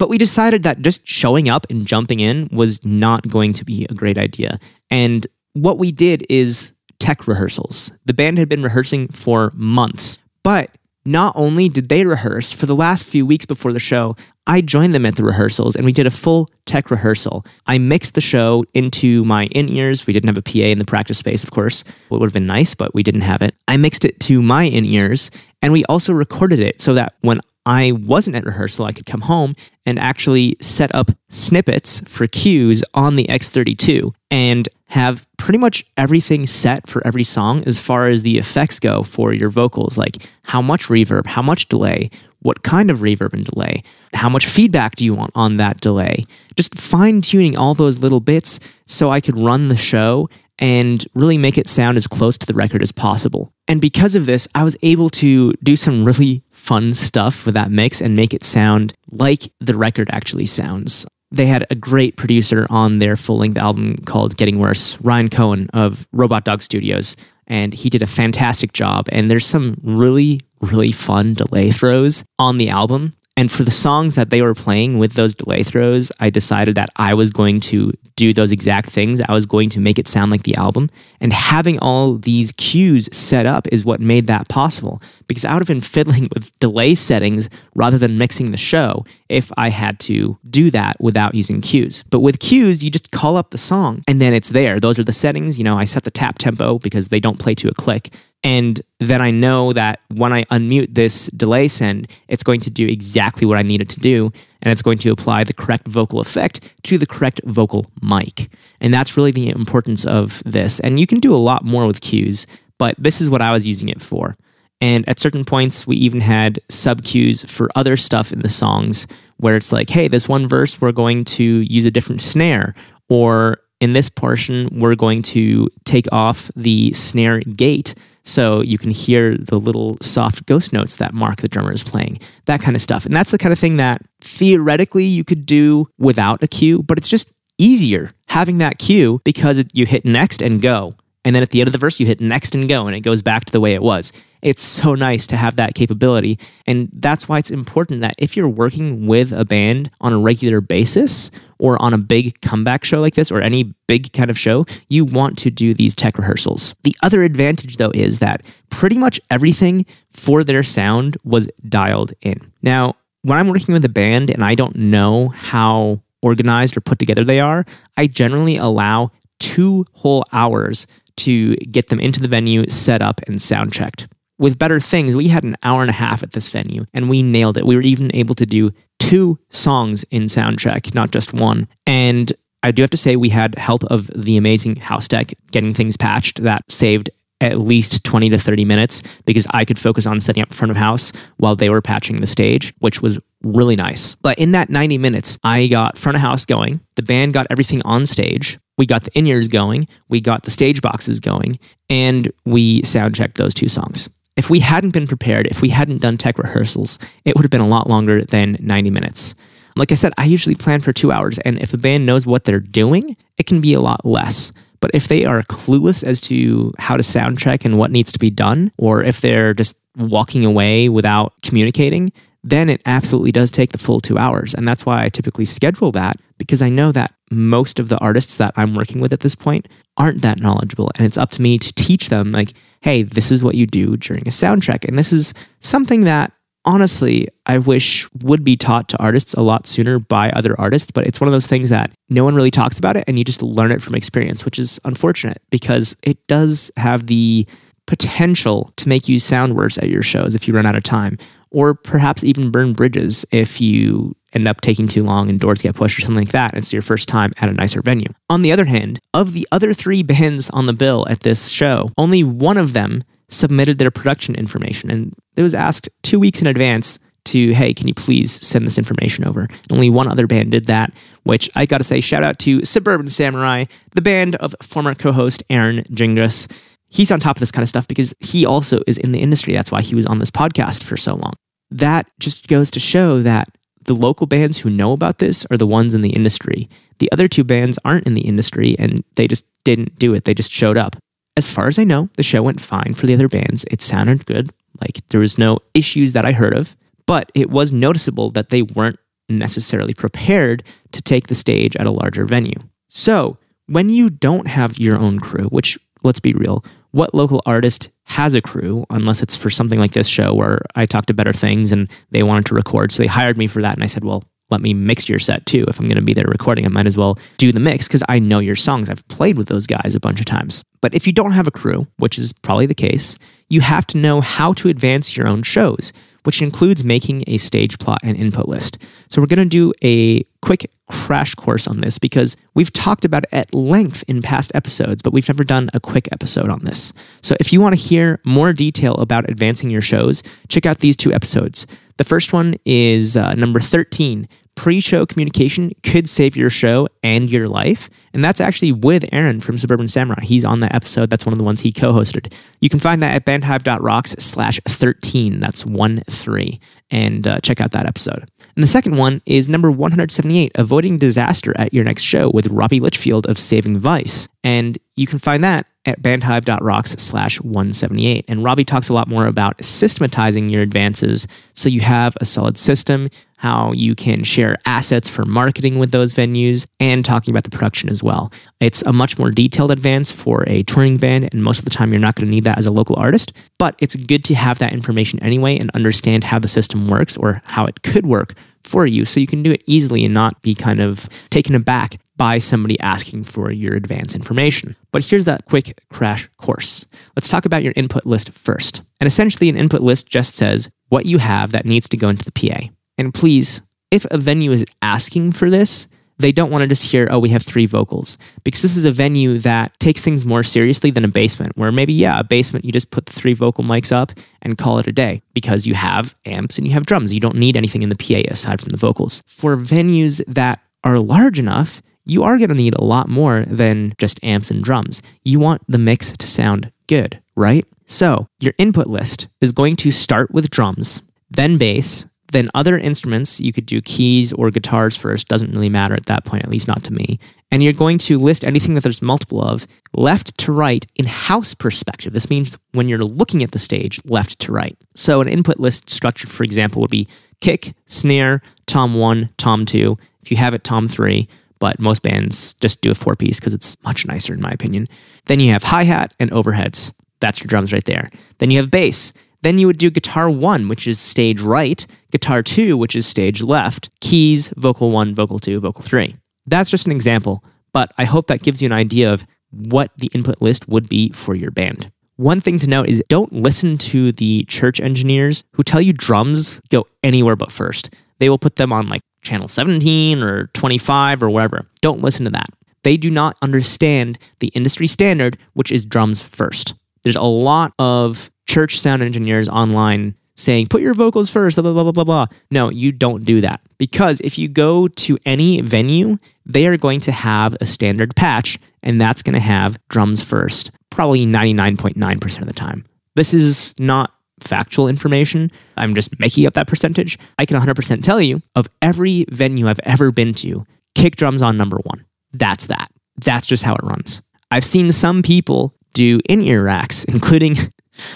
But 0.00 0.08
we 0.08 0.16
decided 0.16 0.62
that 0.62 0.80
just 0.80 1.06
showing 1.06 1.50
up 1.50 1.66
and 1.68 1.86
jumping 1.86 2.20
in 2.20 2.48
was 2.50 2.82
not 2.86 3.28
going 3.28 3.52
to 3.52 3.66
be 3.66 3.84
a 3.90 3.94
great 3.94 4.16
idea. 4.16 4.58
And 4.90 5.26
what 5.52 5.76
we 5.76 5.92
did 5.92 6.24
is 6.30 6.72
tech 7.00 7.28
rehearsals. 7.28 7.92
The 8.06 8.14
band 8.14 8.38
had 8.38 8.48
been 8.48 8.62
rehearsing 8.62 9.08
for 9.08 9.52
months, 9.54 10.18
but 10.42 10.70
not 11.04 11.32
only 11.36 11.68
did 11.68 11.88
they 11.88 12.04
rehearse 12.04 12.52
for 12.52 12.66
the 12.66 12.76
last 12.76 13.04
few 13.06 13.24
weeks 13.24 13.46
before 13.46 13.72
the 13.72 13.78
show, 13.78 14.16
I 14.46 14.60
joined 14.60 14.94
them 14.94 15.06
at 15.06 15.16
the 15.16 15.24
rehearsals 15.24 15.76
and 15.76 15.84
we 15.84 15.92
did 15.92 16.06
a 16.06 16.10
full 16.10 16.48
tech 16.66 16.90
rehearsal. 16.90 17.44
I 17.66 17.78
mixed 17.78 18.14
the 18.14 18.20
show 18.20 18.64
into 18.74 19.24
my 19.24 19.46
in 19.46 19.68
ears. 19.68 20.06
We 20.06 20.12
didn't 20.12 20.28
have 20.28 20.36
a 20.36 20.42
PA 20.42 20.58
in 20.58 20.78
the 20.78 20.84
practice 20.84 21.18
space, 21.18 21.42
of 21.42 21.50
course. 21.50 21.82
It 21.82 22.10
would 22.10 22.22
have 22.22 22.32
been 22.32 22.46
nice, 22.46 22.74
but 22.74 22.94
we 22.94 23.02
didn't 23.02 23.22
have 23.22 23.42
it. 23.42 23.54
I 23.68 23.76
mixed 23.76 24.04
it 24.04 24.20
to 24.20 24.42
my 24.42 24.64
in 24.64 24.84
ears 24.84 25.30
and 25.62 25.72
we 25.72 25.84
also 25.84 26.12
recorded 26.12 26.60
it 26.60 26.80
so 26.80 26.94
that 26.94 27.14
when 27.20 27.40
I 27.66 27.92
wasn't 27.92 28.36
at 28.36 28.44
rehearsal, 28.44 28.86
I 28.86 28.92
could 28.92 29.06
come 29.06 29.20
home 29.22 29.54
and 29.84 29.98
actually 29.98 30.56
set 30.60 30.94
up 30.94 31.10
snippets 31.28 32.00
for 32.08 32.26
cues 32.26 32.82
on 32.94 33.16
the 33.16 33.26
X32 33.26 34.12
and 34.30 34.68
have 34.90 35.26
pretty 35.36 35.58
much 35.58 35.84
everything 35.96 36.46
set 36.46 36.88
for 36.88 37.04
every 37.06 37.22
song 37.24 37.62
as 37.64 37.80
far 37.80 38.08
as 38.08 38.22
the 38.22 38.38
effects 38.38 38.80
go 38.80 39.02
for 39.04 39.32
your 39.32 39.48
vocals, 39.48 39.96
like 39.96 40.26
how 40.42 40.60
much 40.60 40.88
reverb, 40.88 41.26
how 41.26 41.42
much 41.42 41.68
delay, 41.68 42.10
what 42.40 42.64
kind 42.64 42.90
of 42.90 42.98
reverb 42.98 43.32
and 43.32 43.44
delay, 43.44 43.84
how 44.14 44.28
much 44.28 44.46
feedback 44.46 44.96
do 44.96 45.04
you 45.04 45.14
want 45.14 45.30
on 45.36 45.58
that 45.58 45.80
delay. 45.80 46.26
Just 46.56 46.78
fine 46.78 47.20
tuning 47.20 47.56
all 47.56 47.74
those 47.74 48.00
little 48.00 48.20
bits 48.20 48.58
so 48.86 49.10
I 49.10 49.20
could 49.20 49.36
run 49.36 49.68
the 49.68 49.76
show 49.76 50.28
and 50.58 51.06
really 51.14 51.38
make 51.38 51.56
it 51.56 51.68
sound 51.68 51.96
as 51.96 52.08
close 52.08 52.36
to 52.38 52.46
the 52.46 52.54
record 52.54 52.82
as 52.82 52.92
possible. 52.92 53.52
And 53.68 53.80
because 53.80 54.16
of 54.16 54.26
this, 54.26 54.48
I 54.56 54.64
was 54.64 54.76
able 54.82 55.08
to 55.10 55.52
do 55.62 55.76
some 55.76 56.04
really 56.04 56.42
fun 56.50 56.94
stuff 56.94 57.46
with 57.46 57.54
that 57.54 57.70
mix 57.70 58.00
and 58.02 58.16
make 58.16 58.34
it 58.34 58.42
sound 58.42 58.92
like 59.12 59.52
the 59.60 59.76
record 59.76 60.10
actually 60.12 60.46
sounds. 60.46 61.06
They 61.32 61.46
had 61.46 61.64
a 61.70 61.74
great 61.74 62.16
producer 62.16 62.66
on 62.70 62.98
their 62.98 63.16
full 63.16 63.38
length 63.38 63.56
album 63.56 63.96
called 64.04 64.36
Getting 64.36 64.58
Worse, 64.58 65.00
Ryan 65.00 65.28
Cohen 65.28 65.70
of 65.72 66.06
Robot 66.12 66.44
Dog 66.44 66.60
Studios, 66.60 67.16
and 67.46 67.72
he 67.72 67.88
did 67.88 68.02
a 68.02 68.06
fantastic 68.06 68.72
job. 68.72 69.06
And 69.10 69.30
there's 69.30 69.46
some 69.46 69.76
really, 69.82 70.40
really 70.60 70.92
fun 70.92 71.34
delay 71.34 71.70
throws 71.70 72.24
on 72.38 72.58
the 72.58 72.68
album 72.68 73.12
And 73.40 73.50
for 73.50 73.62
the 73.62 73.70
songs 73.70 74.16
that 74.16 74.28
they 74.28 74.42
were 74.42 74.54
playing 74.54 74.98
with 74.98 75.14
those 75.14 75.34
delay 75.34 75.62
throws, 75.62 76.12
I 76.20 76.28
decided 76.28 76.74
that 76.74 76.90
I 76.96 77.14
was 77.14 77.30
going 77.30 77.60
to 77.60 77.90
do 78.14 78.34
those 78.34 78.52
exact 78.52 78.90
things. 78.90 79.20
I 79.22 79.32
was 79.32 79.46
going 79.46 79.70
to 79.70 79.80
make 79.80 79.98
it 79.98 80.08
sound 80.08 80.30
like 80.30 80.42
the 80.42 80.56
album. 80.56 80.90
And 81.22 81.32
having 81.32 81.78
all 81.78 82.18
these 82.18 82.52
cues 82.52 83.08
set 83.16 83.46
up 83.46 83.66
is 83.72 83.82
what 83.82 83.98
made 83.98 84.26
that 84.26 84.48
possible. 84.48 85.00
Because 85.26 85.46
I 85.46 85.54
would 85.54 85.62
have 85.62 85.68
been 85.68 85.80
fiddling 85.80 86.28
with 86.34 86.56
delay 86.58 86.94
settings 86.94 87.48
rather 87.74 87.96
than 87.96 88.18
mixing 88.18 88.50
the 88.50 88.58
show 88.58 89.06
if 89.30 89.50
I 89.56 89.70
had 89.70 90.00
to 90.00 90.38
do 90.50 90.70
that 90.72 91.00
without 91.00 91.34
using 91.34 91.60
cues. 91.60 92.02
But 92.10 92.20
with 92.20 92.40
cues, 92.40 92.82
you 92.82 92.90
just 92.90 93.10
call 93.12 93.36
up 93.36 93.50
the 93.50 93.58
song 93.58 94.02
and 94.08 94.20
then 94.20 94.34
it's 94.34 94.50
there. 94.50 94.80
Those 94.80 94.98
are 94.98 95.04
the 95.04 95.12
settings. 95.12 95.56
You 95.56 95.64
know, 95.64 95.78
I 95.78 95.84
set 95.84 96.02
the 96.02 96.10
tap 96.10 96.38
tempo 96.38 96.78
because 96.80 97.08
they 97.08 97.20
don't 97.20 97.38
play 97.38 97.54
to 97.54 97.68
a 97.68 97.74
click. 97.74 98.10
And 98.42 98.80
then 98.98 99.20
I 99.20 99.30
know 99.30 99.72
that 99.74 100.00
when 100.08 100.32
I 100.32 100.44
unmute 100.44 100.94
this 100.94 101.26
delay 101.28 101.68
send, 101.68 102.10
it's 102.28 102.42
going 102.42 102.60
to 102.60 102.70
do 102.70 102.86
exactly 102.86 103.46
what 103.46 103.58
I 103.58 103.62
need 103.62 103.82
it 103.82 103.88
to 103.90 104.00
do. 104.00 104.32
And 104.62 104.72
it's 104.72 104.82
going 104.82 104.98
to 104.98 105.10
apply 105.10 105.44
the 105.44 105.52
correct 105.52 105.86
vocal 105.86 106.20
effect 106.20 106.74
to 106.84 106.98
the 106.98 107.06
correct 107.06 107.40
vocal 107.44 107.86
mic. 108.02 108.50
And 108.80 108.92
that's 108.92 109.16
really 109.16 109.30
the 109.30 109.48
importance 109.48 110.04
of 110.04 110.42
this. 110.44 110.80
And 110.80 110.98
you 110.98 111.06
can 111.06 111.20
do 111.20 111.34
a 111.34 111.36
lot 111.36 111.64
more 111.64 111.86
with 111.86 112.00
cues, 112.00 112.46
but 112.78 112.96
this 112.98 113.20
is 113.20 113.30
what 113.30 113.42
I 113.42 113.52
was 113.52 113.66
using 113.66 113.88
it 113.88 114.00
for. 114.00 114.36
And 114.80 115.06
at 115.08 115.20
certain 115.20 115.44
points, 115.44 115.86
we 115.86 115.96
even 115.96 116.20
had 116.20 116.60
sub 116.68 117.02
cues 117.04 117.44
for 117.44 117.68
other 117.74 117.96
stuff 117.96 118.32
in 118.32 118.40
the 118.40 118.48
songs 118.48 119.06
where 119.36 119.56
it's 119.56 119.72
like, 119.72 119.90
hey, 119.90 120.08
this 120.08 120.28
one 120.28 120.48
verse, 120.48 120.80
we're 120.80 120.92
going 120.92 121.24
to 121.24 121.44
use 121.44 121.84
a 121.84 121.90
different 121.90 122.20
snare. 122.20 122.74
Or 123.08 123.58
in 123.80 123.92
this 123.94 124.08
portion, 124.08 124.68
we're 124.72 124.94
going 124.94 125.22
to 125.22 125.68
take 125.84 126.10
off 126.12 126.50
the 126.54 126.92
snare 126.92 127.40
gate 127.40 127.94
so 128.22 128.60
you 128.60 128.78
can 128.78 128.90
hear 128.90 129.36
the 129.36 129.58
little 129.58 129.96
soft 130.02 130.44
ghost 130.46 130.72
notes 130.72 130.96
that 130.96 131.14
Mark, 131.14 131.36
the 131.36 131.48
drummer, 131.48 131.72
is 131.72 131.82
playing, 131.82 132.20
that 132.44 132.60
kind 132.60 132.76
of 132.76 132.82
stuff. 132.82 133.06
And 133.06 133.16
that's 133.16 133.30
the 133.30 133.38
kind 133.38 133.52
of 133.52 133.58
thing 133.58 133.78
that 133.78 134.02
theoretically 134.20 135.04
you 135.04 135.24
could 135.24 135.46
do 135.46 135.88
without 135.98 136.42
a 136.42 136.48
cue, 136.48 136.82
but 136.82 136.98
it's 136.98 137.08
just 137.08 137.32
easier 137.56 138.12
having 138.28 138.58
that 138.58 138.78
cue 138.78 139.20
because 139.24 139.62
you 139.72 139.86
hit 139.86 140.04
next 140.04 140.42
and 140.42 140.60
go. 140.60 140.94
And 141.24 141.36
then 141.36 141.42
at 141.42 141.50
the 141.50 141.60
end 141.60 141.68
of 141.68 141.72
the 141.72 141.78
verse, 141.78 142.00
you 142.00 142.06
hit 142.06 142.20
next 142.20 142.54
and 142.54 142.68
go, 142.68 142.86
and 142.86 142.96
it 142.96 143.00
goes 143.00 143.20
back 143.20 143.44
to 143.44 143.52
the 143.52 143.60
way 143.60 143.74
it 143.74 143.82
was. 143.82 144.12
It's 144.42 144.62
so 144.62 144.94
nice 144.94 145.26
to 145.26 145.36
have 145.36 145.56
that 145.56 145.74
capability. 145.74 146.38
And 146.66 146.88
that's 146.94 147.28
why 147.28 147.38
it's 147.38 147.50
important 147.50 148.00
that 148.00 148.14
if 148.16 148.36
you're 148.36 148.48
working 148.48 149.06
with 149.06 149.32
a 149.32 149.44
band 149.44 149.90
on 150.00 150.14
a 150.14 150.18
regular 150.18 150.62
basis 150.62 151.30
or 151.58 151.80
on 151.82 151.92
a 151.92 151.98
big 151.98 152.40
comeback 152.40 152.84
show 152.84 153.00
like 153.00 153.14
this 153.14 153.30
or 153.30 153.42
any 153.42 153.74
big 153.86 154.14
kind 154.14 154.30
of 154.30 154.38
show, 154.38 154.64
you 154.88 155.04
want 155.04 155.36
to 155.38 155.50
do 155.50 155.74
these 155.74 155.94
tech 155.94 156.16
rehearsals. 156.16 156.74
The 156.84 156.96
other 157.02 157.22
advantage, 157.22 157.76
though, 157.76 157.92
is 157.92 158.20
that 158.20 158.42
pretty 158.70 158.96
much 158.96 159.20
everything 159.30 159.84
for 160.10 160.42
their 160.42 160.62
sound 160.62 161.18
was 161.22 161.50
dialed 161.68 162.14
in. 162.22 162.50
Now, 162.62 162.96
when 163.22 163.36
I'm 163.36 163.48
working 163.48 163.74
with 163.74 163.84
a 163.84 163.90
band 163.90 164.30
and 164.30 164.42
I 164.42 164.54
don't 164.54 164.76
know 164.76 165.28
how 165.28 166.00
organized 166.22 166.78
or 166.78 166.80
put 166.80 166.98
together 166.98 167.24
they 167.24 167.40
are, 167.40 167.66
I 167.98 168.06
generally 168.06 168.56
allow 168.56 169.10
two 169.38 169.84
whole 169.92 170.24
hours 170.32 170.86
to 171.24 171.56
get 171.56 171.88
them 171.88 172.00
into 172.00 172.20
the 172.20 172.28
venue, 172.28 172.68
set 172.68 173.02
up, 173.02 173.20
and 173.26 173.40
sound 173.40 173.72
checked. 173.72 174.08
With 174.38 174.58
better 174.58 174.80
things, 174.80 175.14
we 175.14 175.28
had 175.28 175.44
an 175.44 175.56
hour 175.62 175.82
and 175.82 175.90
a 175.90 175.94
half 175.94 176.22
at 176.22 176.32
this 176.32 176.48
venue 176.48 176.86
and 176.94 177.10
we 177.10 177.22
nailed 177.22 177.58
it. 177.58 177.66
We 177.66 177.76
were 177.76 177.82
even 177.82 178.14
able 178.14 178.34
to 178.36 178.46
do 178.46 178.72
two 178.98 179.38
songs 179.50 180.04
in 180.04 180.28
sound 180.28 180.58
check, 180.58 180.94
not 180.94 181.10
just 181.10 181.34
one. 181.34 181.68
And 181.86 182.32
I 182.62 182.70
do 182.70 182.82
have 182.82 182.90
to 182.90 182.96
say, 182.96 183.16
we 183.16 183.28
had 183.28 183.54
help 183.56 183.84
of 183.84 184.10
the 184.14 184.36
amazing 184.36 184.76
house 184.76 185.08
tech 185.08 185.34
getting 185.50 185.74
things 185.74 185.96
patched 185.96 186.42
that 186.42 186.70
saved 186.70 187.10
at 187.40 187.58
least 187.58 188.04
20 188.04 188.28
to 188.30 188.38
30 188.38 188.64
minutes 188.64 189.02
because 189.24 189.46
I 189.50 189.64
could 189.64 189.78
focus 189.78 190.06
on 190.06 190.20
setting 190.20 190.42
up 190.42 190.52
front 190.52 190.70
of 190.70 190.76
house 190.76 191.12
while 191.38 191.56
they 191.56 191.70
were 191.70 191.80
patching 191.80 192.16
the 192.16 192.26
stage, 192.26 192.74
which 192.80 193.00
was 193.00 193.18
really 193.42 193.76
nice. 193.76 194.14
But 194.16 194.38
in 194.38 194.52
that 194.52 194.68
90 194.68 194.98
minutes, 194.98 195.38
I 195.42 195.66
got 195.66 195.96
front 195.96 196.16
of 196.16 196.22
house 196.22 196.44
going. 196.44 196.80
The 196.96 197.02
band 197.02 197.32
got 197.32 197.46
everything 197.50 197.80
on 197.84 198.04
stage. 198.04 198.58
We 198.80 198.86
got 198.86 199.04
the 199.04 199.12
in 199.12 199.26
ears 199.26 199.46
going. 199.46 199.86
We 200.08 200.22
got 200.22 200.44
the 200.44 200.50
stage 200.50 200.80
boxes 200.80 201.20
going. 201.20 201.58
And 201.90 202.32
we 202.46 202.82
sound 202.82 203.14
checked 203.14 203.36
those 203.36 203.52
two 203.52 203.68
songs. 203.68 204.08
If 204.38 204.48
we 204.48 204.58
hadn't 204.58 204.92
been 204.92 205.06
prepared, 205.06 205.46
if 205.48 205.60
we 205.60 205.68
hadn't 205.68 206.00
done 206.00 206.16
tech 206.16 206.38
rehearsals, 206.38 206.98
it 207.26 207.36
would 207.36 207.42
have 207.42 207.50
been 207.50 207.60
a 207.60 207.68
lot 207.68 207.90
longer 207.90 208.24
than 208.24 208.56
90 208.58 208.88
minutes. 208.88 209.34
Like 209.76 209.92
I 209.92 209.96
said, 209.96 210.14
I 210.16 210.24
usually 210.24 210.54
plan 210.54 210.80
for 210.80 210.94
two 210.94 211.12
hours. 211.12 211.38
And 211.40 211.60
if 211.60 211.74
a 211.74 211.76
band 211.76 212.06
knows 212.06 212.26
what 212.26 212.44
they're 212.44 212.58
doing, 212.58 213.18
it 213.36 213.44
can 213.44 213.60
be 213.60 213.74
a 213.74 213.82
lot 213.82 214.06
less. 214.06 214.50
But 214.80 214.92
if 214.94 215.08
they 215.08 215.26
are 215.26 215.42
clueless 215.42 216.02
as 216.02 216.22
to 216.22 216.72
how 216.78 216.96
to 216.96 217.02
sound 217.02 217.38
check 217.38 217.66
and 217.66 217.78
what 217.78 217.90
needs 217.90 218.12
to 218.12 218.18
be 218.18 218.30
done, 218.30 218.72
or 218.78 219.04
if 219.04 219.20
they're 219.20 219.52
just 219.52 219.76
walking 219.98 220.46
away 220.46 220.88
without 220.88 221.34
communicating, 221.42 222.12
then 222.42 222.70
it 222.70 222.80
absolutely 222.86 223.32
does 223.32 223.50
take 223.50 223.72
the 223.72 223.78
full 223.78 224.00
two 224.00 224.18
hours. 224.18 224.54
And 224.54 224.66
that's 224.66 224.86
why 224.86 225.04
I 225.04 225.08
typically 225.08 225.44
schedule 225.44 225.92
that 225.92 226.16
because 226.38 226.62
I 226.62 226.68
know 226.68 226.90
that 226.92 227.14
most 227.30 227.78
of 227.78 227.88
the 227.88 227.98
artists 227.98 228.38
that 228.38 228.54
I'm 228.56 228.74
working 228.74 229.00
with 229.00 229.12
at 229.12 229.20
this 229.20 229.34
point 229.34 229.68
aren't 229.96 230.22
that 230.22 230.40
knowledgeable. 230.40 230.90
And 230.96 231.06
it's 231.06 231.18
up 231.18 231.30
to 231.32 231.42
me 231.42 231.58
to 231.58 231.72
teach 231.74 232.08
them, 232.08 232.30
like, 232.30 232.54
hey, 232.80 233.02
this 233.02 233.30
is 233.30 233.44
what 233.44 233.54
you 233.54 233.66
do 233.66 233.96
during 233.96 234.26
a 234.26 234.32
sound 234.32 234.62
check. 234.62 234.84
And 234.86 234.98
this 234.98 235.12
is 235.12 235.34
something 235.60 236.04
that 236.04 236.32
honestly, 236.64 237.28
I 237.46 237.58
wish 237.58 238.08
would 238.22 238.44
be 238.44 238.56
taught 238.56 238.88
to 238.90 239.02
artists 239.02 239.34
a 239.34 239.42
lot 239.42 239.66
sooner 239.66 239.98
by 239.98 240.30
other 240.30 240.58
artists, 240.60 240.90
but 240.90 241.06
it's 241.06 241.20
one 241.20 241.28
of 241.28 241.32
those 241.32 241.46
things 241.46 241.70
that 241.70 241.90
no 242.08 242.24
one 242.24 242.34
really 242.34 242.50
talks 242.50 242.78
about 242.78 242.96
it 242.96 243.04
and 243.06 243.18
you 243.18 243.24
just 243.24 243.42
learn 243.42 243.72
it 243.72 243.82
from 243.82 243.94
experience, 243.94 244.44
which 244.44 244.58
is 244.58 244.78
unfortunate 244.84 245.40
because 245.50 245.96
it 246.02 246.26
does 246.26 246.70
have 246.76 247.06
the 247.06 247.46
potential 247.86 248.72
to 248.76 248.88
make 248.88 249.08
you 249.08 249.18
sound 249.18 249.56
worse 249.56 249.78
at 249.78 249.88
your 249.88 250.02
shows 250.02 250.34
if 250.34 250.46
you 250.46 250.54
run 250.54 250.66
out 250.66 250.76
of 250.76 250.82
time, 250.82 251.18
or 251.50 251.74
perhaps 251.74 252.24
even 252.24 252.50
burn 252.50 252.72
bridges 252.72 253.24
if 253.32 253.60
you 253.60 254.14
end 254.32 254.46
up 254.46 254.60
taking 254.60 254.86
too 254.86 255.02
long 255.02 255.28
and 255.28 255.40
doors 255.40 255.62
get 255.62 255.74
pushed 255.74 255.98
or 255.98 256.02
something 256.02 256.24
like 256.24 256.32
that. 256.32 256.54
It's 256.54 256.72
your 256.72 256.82
first 256.82 257.08
time 257.08 257.32
at 257.38 257.48
a 257.48 257.52
nicer 257.52 257.82
venue. 257.82 258.12
On 258.28 258.42
the 258.42 258.52
other 258.52 258.64
hand, 258.64 259.00
of 259.12 259.32
the 259.32 259.46
other 259.50 259.74
three 259.74 260.02
bands 260.02 260.48
on 260.50 260.66
the 260.66 260.72
bill 260.72 261.06
at 261.08 261.20
this 261.20 261.48
show, 261.48 261.90
only 261.98 262.22
one 262.22 262.56
of 262.56 262.72
them 262.72 263.02
submitted 263.28 263.78
their 263.78 263.90
production 263.90 264.34
information 264.34 264.90
and 264.90 265.14
it 265.36 265.42
was 265.42 265.54
asked 265.54 265.88
two 266.02 266.18
weeks 266.18 266.40
in 266.40 266.48
advance 266.48 266.98
to 267.24 267.52
hey 267.52 267.72
can 267.72 267.86
you 267.86 267.94
please 267.94 268.44
send 268.44 268.66
this 268.66 268.78
information 268.78 269.26
over 269.26 269.42
and 269.42 269.72
only 269.72 269.88
one 269.88 270.08
other 270.08 270.26
band 270.26 270.50
did 270.50 270.66
that 270.66 270.92
which 271.22 271.48
i 271.54 271.64
gotta 271.64 271.84
say 271.84 272.00
shout 272.00 272.24
out 272.24 272.38
to 272.40 272.64
suburban 272.64 273.08
samurai 273.08 273.64
the 273.92 274.00
band 274.00 274.34
of 274.36 274.54
former 274.62 274.94
co-host 274.94 275.42
aaron 275.48 275.84
gingras 275.92 276.50
he's 276.90 277.10
on 277.10 277.20
top 277.20 277.36
of 277.36 277.40
this 277.40 277.52
kind 277.52 277.62
of 277.62 277.68
stuff 277.68 277.88
because 277.88 278.14
he 278.20 278.44
also 278.44 278.82
is 278.86 278.98
in 278.98 279.12
the 279.12 279.20
industry 279.20 279.54
that's 279.54 279.72
why 279.72 279.82
he 279.82 279.94
was 279.94 280.06
on 280.06 280.18
this 280.18 280.30
podcast 280.30 280.82
for 280.82 280.96
so 280.96 281.14
long 281.14 281.34
that 281.70 282.10
just 282.18 282.48
goes 282.48 282.70
to 282.70 282.80
show 282.80 283.22
that 283.22 283.48
the 283.84 283.94
local 283.94 284.26
bands 284.26 284.58
who 284.58 284.68
know 284.68 284.92
about 284.92 285.18
this 285.18 285.46
are 285.50 285.56
the 285.56 285.66
ones 285.66 285.94
in 285.94 286.02
the 286.02 286.10
industry 286.10 286.68
the 286.98 287.10
other 287.12 287.28
two 287.28 287.44
bands 287.44 287.78
aren't 287.84 288.06
in 288.06 288.14
the 288.14 288.22
industry 288.22 288.76
and 288.78 289.02
they 289.14 289.26
just 289.26 289.46
didn't 289.64 289.98
do 289.98 290.14
it 290.14 290.24
they 290.24 290.34
just 290.34 290.52
showed 290.52 290.76
up 290.76 290.96
as 291.36 291.48
far 291.48 291.68
as 291.68 291.78
I 291.78 291.84
know, 291.84 292.08
the 292.16 292.22
show 292.22 292.42
went 292.42 292.60
fine 292.60 292.94
for 292.94 293.06
the 293.06 293.14
other 293.14 293.28
bands. 293.28 293.64
It 293.70 293.80
sounded 293.80 294.26
good. 294.26 294.52
Like 294.80 295.06
there 295.08 295.20
was 295.20 295.38
no 295.38 295.58
issues 295.74 296.12
that 296.12 296.24
I 296.24 296.32
heard 296.32 296.54
of, 296.54 296.76
but 297.06 297.30
it 297.34 297.50
was 297.50 297.72
noticeable 297.72 298.30
that 298.32 298.50
they 298.50 298.62
weren't 298.62 298.98
necessarily 299.28 299.94
prepared 299.94 300.62
to 300.92 301.00
take 301.00 301.28
the 301.28 301.34
stage 301.34 301.76
at 301.76 301.86
a 301.86 301.92
larger 301.92 302.24
venue. 302.26 302.58
So, 302.88 303.38
when 303.66 303.88
you 303.88 304.10
don't 304.10 304.48
have 304.48 304.78
your 304.78 304.98
own 304.98 305.20
crew, 305.20 305.46
which 305.46 305.78
let's 306.02 306.18
be 306.18 306.32
real, 306.32 306.64
what 306.92 307.14
local 307.14 307.42
artist 307.46 307.90
has 308.04 308.34
a 308.34 308.42
crew 308.42 308.84
unless 308.90 309.22
it's 309.22 309.36
for 309.36 309.50
something 309.50 309.78
like 309.78 309.92
this 309.92 310.08
show 310.08 310.34
where 310.34 310.62
I 310.74 310.86
talked 310.86 311.08
to 311.08 311.14
Better 311.14 311.32
Things 311.32 311.72
and 311.72 311.88
they 312.10 312.22
wanted 312.22 312.46
to 312.46 312.54
record. 312.54 312.92
So 312.92 313.02
they 313.02 313.06
hired 313.06 313.38
me 313.38 313.46
for 313.46 313.62
that. 313.62 313.74
And 313.74 313.84
I 313.84 313.86
said, 313.86 314.04
well, 314.04 314.24
let 314.50 314.60
me 314.60 314.74
mix 314.74 315.08
your 315.08 315.20
set 315.20 315.46
too. 315.46 315.64
If 315.68 315.78
I'm 315.78 315.86
going 315.86 315.96
to 315.96 316.02
be 316.02 316.14
there 316.14 316.24
recording, 316.26 316.66
I 316.66 316.68
might 316.68 316.86
as 316.86 316.96
well 316.96 317.18
do 317.38 317.52
the 317.52 317.60
mix 317.60 317.86
because 317.86 318.02
I 318.08 318.18
know 318.18 318.40
your 318.40 318.56
songs. 318.56 318.90
I've 318.90 319.06
played 319.08 319.38
with 319.38 319.46
those 319.48 319.66
guys 319.66 319.94
a 319.94 320.00
bunch 320.00 320.18
of 320.18 320.26
times. 320.26 320.64
But 320.80 320.94
if 320.94 321.06
you 321.06 321.12
don't 321.12 321.32
have 321.32 321.46
a 321.46 321.52
crew, 321.52 321.86
which 321.98 322.18
is 322.18 322.32
probably 322.32 322.66
the 322.66 322.74
case, 322.74 323.18
you 323.48 323.60
have 323.60 323.86
to 323.88 323.98
know 323.98 324.20
how 324.20 324.52
to 324.54 324.68
advance 324.68 325.16
your 325.16 325.28
own 325.28 325.42
shows, 325.42 325.92
which 326.24 326.42
includes 326.42 326.84
making 326.84 327.24
a 327.26 327.36
stage 327.36 327.78
plot 327.78 327.98
and 328.02 328.16
input 328.16 328.48
list. 328.48 328.78
So 329.08 329.20
we're 329.20 329.26
going 329.26 329.38
to 329.38 329.44
do 329.44 329.72
a 329.82 330.24
quick 330.42 330.70
crash 330.90 331.34
course 331.34 331.68
on 331.68 331.80
this 331.80 331.98
because 331.98 332.36
we've 332.54 332.72
talked 332.72 333.04
about 333.04 333.24
it 333.24 333.28
at 333.32 333.54
length 333.54 334.02
in 334.08 334.22
past 334.22 334.50
episodes, 334.54 335.02
but 335.02 335.12
we've 335.12 335.28
never 335.28 335.44
done 335.44 335.68
a 335.74 335.80
quick 335.80 336.08
episode 336.12 336.50
on 336.50 336.64
this. 336.64 336.92
So 337.22 337.36
if 337.40 337.52
you 337.52 337.60
want 337.60 337.74
to 337.74 337.80
hear 337.80 338.20
more 338.24 338.52
detail 338.52 338.94
about 338.94 339.28
advancing 339.30 339.70
your 339.70 339.82
shows, 339.82 340.22
check 340.48 340.66
out 340.66 340.78
these 340.78 340.96
two 340.96 341.12
episodes. 341.12 341.66
The 342.00 342.04
first 342.04 342.32
one 342.32 342.54
is 342.64 343.14
uh, 343.14 343.34
number 343.34 343.60
13 343.60 344.26
Pre 344.54 344.80
show 344.80 345.04
communication 345.04 345.72
could 345.82 346.08
save 346.08 346.34
your 346.34 346.48
show 346.48 346.88
and 347.02 347.28
your 347.28 347.46
life. 347.46 347.90
And 348.14 348.24
that's 348.24 348.40
actually 348.40 348.72
with 348.72 349.04
Aaron 349.12 349.40
from 349.40 349.58
Suburban 349.58 349.86
Samurai. 349.86 350.22
He's 350.22 350.44
on 350.44 350.60
that 350.60 350.74
episode. 350.74 351.10
That's 351.10 351.26
one 351.26 351.34
of 351.34 351.38
the 351.38 351.44
ones 351.44 351.60
he 351.60 351.72
co 351.72 351.92
hosted. 351.92 352.32
You 352.60 352.70
can 352.70 352.78
find 352.78 353.02
that 353.02 353.14
at 353.14 353.26
bandhive.rocks 353.26 354.16
slash 354.18 354.60
13. 354.66 355.40
That's 355.40 355.66
1 355.66 356.02
3. 356.10 356.60
And 356.90 357.26
uh, 357.26 357.40
check 357.40 357.60
out 357.60 357.72
that 357.72 357.86
episode. 357.86 358.30
And 358.54 358.62
the 358.62 358.66
second 358.66 358.96
one 358.96 359.20
is 359.26 359.48
number 359.48 359.70
178 359.70 360.52
Avoiding 360.54 360.96
Disaster 360.98 361.52
at 361.58 361.74
Your 361.74 361.84
Next 361.84 362.02
Show 362.02 362.30
with 362.30 362.46
Robbie 362.48 362.80
Litchfield 362.80 363.26
of 363.26 363.38
Saving 363.38 363.78
Vice. 363.78 364.26
And 364.42 364.78
you 364.96 365.06
can 365.06 365.18
find 365.18 365.44
that 365.44 365.66
at 365.86 366.02
bandhive.rocks 366.02 366.92
slash 366.92 367.40
178. 367.40 368.24
And 368.28 368.44
Robbie 368.44 368.64
talks 368.64 368.88
a 368.88 368.92
lot 368.92 369.08
more 369.08 369.26
about 369.26 369.62
systematizing 369.64 370.48
your 370.50 370.62
advances 370.62 371.26
so 371.54 371.68
you 371.68 371.80
have 371.80 372.16
a 372.20 372.24
solid 372.24 372.58
system, 372.58 373.08
how 373.38 373.72
you 373.72 373.94
can 373.94 374.22
share 374.22 374.56
assets 374.66 375.08
for 375.08 375.24
marketing 375.24 375.78
with 375.78 375.90
those 375.90 376.12
venues, 376.12 376.66
and 376.78 377.04
talking 377.04 377.32
about 377.32 377.44
the 377.44 377.50
production 377.50 377.88
as 377.88 378.02
well. 378.02 378.30
It's 378.60 378.82
a 378.82 378.92
much 378.92 379.18
more 379.18 379.30
detailed 379.30 379.70
advance 379.70 380.12
for 380.12 380.44
a 380.46 380.62
touring 380.64 380.98
band, 380.98 381.30
and 381.32 381.42
most 381.42 381.58
of 381.58 381.64
the 381.64 381.70
time 381.70 381.90
you're 381.90 382.00
not 382.00 382.14
going 382.14 382.28
to 382.28 382.34
need 382.34 382.44
that 382.44 382.58
as 382.58 382.66
a 382.66 382.70
local 382.70 382.96
artist, 382.96 383.32
but 383.58 383.74
it's 383.78 383.96
good 383.96 384.24
to 384.24 384.34
have 384.34 384.58
that 384.58 384.74
information 384.74 385.22
anyway 385.22 385.58
and 385.58 385.70
understand 385.70 386.24
how 386.24 386.38
the 386.38 386.48
system 386.48 386.88
works 386.88 387.16
or 387.16 387.40
how 387.44 387.64
it 387.64 387.82
could 387.82 388.04
work 388.04 388.34
for 388.64 388.86
you 388.86 389.06
so 389.06 389.18
you 389.18 389.26
can 389.26 389.42
do 389.42 389.50
it 389.50 389.64
easily 389.66 390.04
and 390.04 390.12
not 390.12 390.42
be 390.42 390.54
kind 390.54 390.80
of 390.80 391.08
taken 391.30 391.54
aback 391.54 391.96
by 392.20 392.38
somebody 392.38 392.78
asking 392.80 393.24
for 393.24 393.50
your 393.50 393.74
advance 393.74 394.14
information. 394.14 394.76
But 394.92 395.02
here's 395.02 395.24
that 395.24 395.46
quick 395.46 395.82
crash 395.88 396.28
course. 396.36 396.84
Let's 397.16 397.30
talk 397.30 397.46
about 397.46 397.62
your 397.62 397.72
input 397.76 398.04
list 398.04 398.30
first. 398.32 398.82
And 399.00 399.06
essentially, 399.06 399.48
an 399.48 399.56
input 399.56 399.80
list 399.80 400.06
just 400.06 400.34
says 400.34 400.68
what 400.90 401.06
you 401.06 401.16
have 401.16 401.52
that 401.52 401.64
needs 401.64 401.88
to 401.88 401.96
go 401.96 402.10
into 402.10 402.26
the 402.26 402.30
PA. 402.30 402.68
And 402.98 403.14
please, 403.14 403.62
if 403.90 404.04
a 404.10 404.18
venue 404.18 404.52
is 404.52 404.66
asking 404.82 405.32
for 405.32 405.48
this, 405.48 405.88
they 406.18 406.30
don't 406.30 406.50
want 406.50 406.60
to 406.60 406.68
just 406.68 406.82
hear, 406.82 407.08
oh, 407.10 407.18
we 407.18 407.30
have 407.30 407.42
three 407.42 407.64
vocals. 407.64 408.18
Because 408.44 408.60
this 408.60 408.76
is 408.76 408.84
a 408.84 408.92
venue 408.92 409.38
that 409.38 409.72
takes 409.80 410.02
things 410.02 410.26
more 410.26 410.42
seriously 410.42 410.90
than 410.90 411.06
a 411.06 411.08
basement, 411.08 411.56
where 411.56 411.72
maybe, 411.72 411.94
yeah, 411.94 412.20
a 412.20 412.24
basement, 412.24 412.66
you 412.66 412.70
just 412.70 412.90
put 412.90 413.06
the 413.06 413.14
three 413.14 413.32
vocal 413.32 413.64
mics 413.64 413.92
up 413.92 414.12
and 414.42 414.58
call 414.58 414.78
it 414.78 414.86
a 414.86 414.92
day 414.92 415.22
because 415.32 415.66
you 415.66 415.72
have 415.72 416.14
amps 416.26 416.58
and 416.58 416.66
you 416.66 416.74
have 416.74 416.84
drums. 416.84 417.14
You 417.14 417.20
don't 417.20 417.36
need 417.36 417.56
anything 417.56 417.82
in 417.82 417.88
the 417.88 417.96
PA 417.96 418.30
aside 418.30 418.60
from 418.60 418.68
the 418.68 418.76
vocals. 418.76 419.22
For 419.26 419.56
venues 419.56 420.22
that 420.26 420.60
are 420.84 420.98
large 420.98 421.38
enough, 421.38 421.80
you 422.04 422.22
are 422.22 422.38
going 422.38 422.48
to 422.48 422.54
need 422.54 422.74
a 422.74 422.84
lot 422.84 423.08
more 423.08 423.42
than 423.42 423.92
just 423.98 424.22
amps 424.24 424.50
and 424.50 424.64
drums. 424.64 425.02
You 425.24 425.38
want 425.38 425.62
the 425.68 425.78
mix 425.78 426.12
to 426.12 426.26
sound 426.26 426.72
good, 426.86 427.20
right? 427.36 427.66
So, 427.86 428.28
your 428.38 428.54
input 428.58 428.86
list 428.86 429.28
is 429.40 429.52
going 429.52 429.76
to 429.76 429.90
start 429.90 430.30
with 430.30 430.50
drums, 430.50 431.02
then 431.30 431.58
bass, 431.58 432.06
then 432.32 432.48
other 432.54 432.78
instruments, 432.78 433.40
you 433.40 433.52
could 433.52 433.66
do 433.66 433.80
keys 433.82 434.32
or 434.32 434.50
guitars 434.50 434.96
first, 434.96 435.28
doesn't 435.28 435.50
really 435.50 435.68
matter 435.68 435.94
at 435.94 436.06
that 436.06 436.24
point, 436.24 436.44
at 436.44 436.50
least 436.50 436.68
not 436.68 436.84
to 436.84 436.92
me. 436.92 437.18
And 437.50 437.62
you're 437.62 437.72
going 437.72 437.98
to 437.98 438.18
list 438.18 438.44
anything 438.44 438.74
that 438.74 438.82
there's 438.82 439.02
multiple 439.02 439.42
of 439.42 439.66
left 439.92 440.38
to 440.38 440.52
right 440.52 440.86
in 440.96 441.06
house 441.06 441.54
perspective. 441.54 442.12
This 442.12 442.30
means 442.30 442.56
when 442.72 442.88
you're 442.88 443.00
looking 443.00 443.42
at 443.42 443.50
the 443.50 443.58
stage, 443.58 444.00
left 444.04 444.38
to 444.40 444.52
right. 444.52 444.78
So 444.94 445.20
an 445.20 445.28
input 445.28 445.58
list 445.58 445.90
structure, 445.90 446.28
for 446.28 446.44
example, 446.44 446.80
would 446.82 446.90
be 446.90 447.08
kick, 447.40 447.74
snare, 447.86 448.42
tom 448.66 448.94
one, 448.94 449.30
tom 449.36 449.66
two. 449.66 449.98
If 450.22 450.30
you 450.30 450.36
have 450.36 450.54
it, 450.54 450.62
tom 450.62 450.86
three, 450.86 451.28
but 451.60 451.78
most 451.78 452.02
bands 452.02 452.54
just 452.54 452.80
do 452.80 452.90
a 452.90 452.94
four 452.94 453.14
piece 453.14 453.38
because 453.38 453.54
it's 453.54 453.76
much 453.84 454.04
nicer 454.06 454.34
in 454.34 454.40
my 454.40 454.50
opinion. 454.50 454.88
Then 455.26 455.38
you 455.38 455.52
have 455.52 455.62
hi 455.62 455.84
hat 455.84 456.12
and 456.18 456.30
overheads. 456.32 456.92
That's 457.20 457.40
your 457.40 457.46
drums 457.46 457.72
right 457.72 457.84
there. 457.84 458.10
Then 458.38 458.50
you 458.50 458.58
have 458.58 458.70
bass. 458.70 459.12
Then 459.42 459.58
you 459.58 459.66
would 459.66 459.78
do 459.78 459.90
guitar 459.90 460.28
one, 460.28 460.68
which 460.68 460.86
is 460.86 460.98
stage 460.98 461.40
right, 461.40 461.86
guitar 462.10 462.42
two, 462.42 462.76
which 462.76 462.96
is 462.96 463.06
stage 463.06 463.42
left, 463.42 463.88
keys, 464.00 464.48
vocal 464.56 464.90
one, 464.90 465.14
vocal 465.14 465.38
two, 465.38 465.60
vocal 465.60 465.82
three. 465.82 466.16
That's 466.46 466.70
just 466.70 466.86
an 466.86 466.92
example, 466.92 467.44
but 467.72 467.92
I 467.96 468.04
hope 468.04 468.26
that 468.26 468.42
gives 468.42 468.60
you 468.60 468.66
an 468.66 468.72
idea 468.72 469.12
of 469.12 469.26
what 469.50 469.92
the 469.96 470.10
input 470.14 470.42
list 470.42 470.68
would 470.68 470.88
be 470.88 471.10
for 471.10 471.34
your 471.34 471.50
band. 471.50 471.90
One 472.16 472.40
thing 472.40 472.58
to 472.58 472.66
note 472.66 472.88
is 472.88 473.02
don't 473.08 473.32
listen 473.32 473.78
to 473.78 474.12
the 474.12 474.44
church 474.44 474.78
engineers 474.78 475.42
who 475.52 475.62
tell 475.62 475.80
you 475.80 475.94
drums 475.94 476.60
go 476.68 476.86
anywhere 477.02 477.36
but 477.36 477.50
first. 477.50 477.94
They 478.18 478.28
will 478.28 478.38
put 478.38 478.56
them 478.56 478.74
on 478.74 478.88
like 478.88 479.00
channel 479.22 479.48
17 479.48 480.22
or 480.22 480.46
25 480.48 481.22
or 481.22 481.30
whatever. 481.30 481.66
Don't 481.80 482.00
listen 482.00 482.24
to 482.24 482.30
that. 482.30 482.50
They 482.82 482.96
do 482.96 483.10
not 483.10 483.36
understand 483.42 484.18
the 484.38 484.48
industry 484.48 484.86
standard, 484.86 485.36
which 485.52 485.70
is 485.70 485.84
drums 485.84 486.20
first. 486.20 486.74
There's 487.02 487.16
a 487.16 487.22
lot 487.22 487.72
of 487.78 488.30
church 488.46 488.80
sound 488.80 489.02
engineers 489.02 489.48
online 489.48 490.14
saying, 490.36 490.68
put 490.68 490.82
your 490.82 490.94
vocals 490.94 491.30
first, 491.30 491.56
blah, 491.56 491.72
blah, 491.72 491.82
blah, 491.82 491.92
blah, 491.92 492.04
blah. 492.04 492.26
No, 492.50 492.70
you 492.70 492.92
don't 492.92 493.24
do 493.24 493.40
that. 493.42 493.60
Because 493.78 494.20
if 494.22 494.38
you 494.38 494.48
go 494.48 494.88
to 494.88 495.18
any 495.26 495.60
venue, 495.60 496.16
they 496.46 496.66
are 496.66 496.76
going 496.76 497.00
to 497.00 497.12
have 497.12 497.56
a 497.60 497.66
standard 497.66 498.16
patch, 498.16 498.58
and 498.82 499.00
that's 499.00 499.22
going 499.22 499.34
to 499.34 499.40
have 499.40 499.78
drums 499.88 500.22
first, 500.22 500.70
probably 500.88 501.26
99.9% 501.26 502.40
of 502.40 502.46
the 502.46 502.52
time. 502.52 502.86
This 503.16 503.34
is 503.34 503.74
not 503.78 504.12
factual 504.42 504.88
information. 504.88 505.50
I'm 505.76 505.94
just 505.94 506.18
making 506.18 506.46
up 506.46 506.54
that 506.54 506.66
percentage. 506.66 507.18
I 507.38 507.46
can 507.46 507.60
100% 507.60 508.02
tell 508.02 508.20
you 508.20 508.42
of 508.54 508.68
every 508.82 509.24
venue 509.30 509.68
I've 509.68 509.80
ever 509.84 510.10
been 510.10 510.34
to, 510.34 510.66
kick 510.94 511.16
drums 511.16 511.42
on 511.42 511.56
number 511.56 511.78
one. 511.84 512.04
That's 512.32 512.66
that. 512.66 512.90
That's 513.16 513.46
just 513.46 513.62
how 513.62 513.74
it 513.74 513.84
runs. 513.84 514.22
I've 514.50 514.64
seen 514.64 514.92
some 514.92 515.22
people 515.22 515.74
do 515.94 516.20
in 516.28 516.42
ear 516.42 516.64
racks, 516.64 517.04
including 517.08 517.56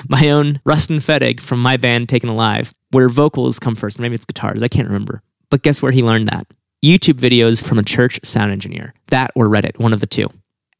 my 0.08 0.30
own 0.30 0.60
Rustin 0.64 0.98
Fedig 0.98 1.40
from 1.40 1.60
my 1.60 1.76
band 1.76 2.08
Taken 2.08 2.28
Alive, 2.28 2.74
where 2.90 3.08
vocals 3.08 3.58
come 3.58 3.74
first. 3.74 3.98
Maybe 3.98 4.14
it's 4.14 4.24
guitars. 4.24 4.62
I 4.62 4.68
can't 4.68 4.88
remember. 4.88 5.22
But 5.50 5.62
guess 5.62 5.82
where 5.82 5.92
he 5.92 6.02
learned 6.02 6.28
that? 6.28 6.46
YouTube 6.84 7.18
videos 7.18 7.62
from 7.62 7.78
a 7.78 7.82
church 7.82 8.20
sound 8.24 8.52
engineer. 8.52 8.94
That 9.08 9.30
or 9.34 9.46
Reddit, 9.46 9.78
one 9.78 9.92
of 9.92 10.00
the 10.00 10.06
two. 10.06 10.28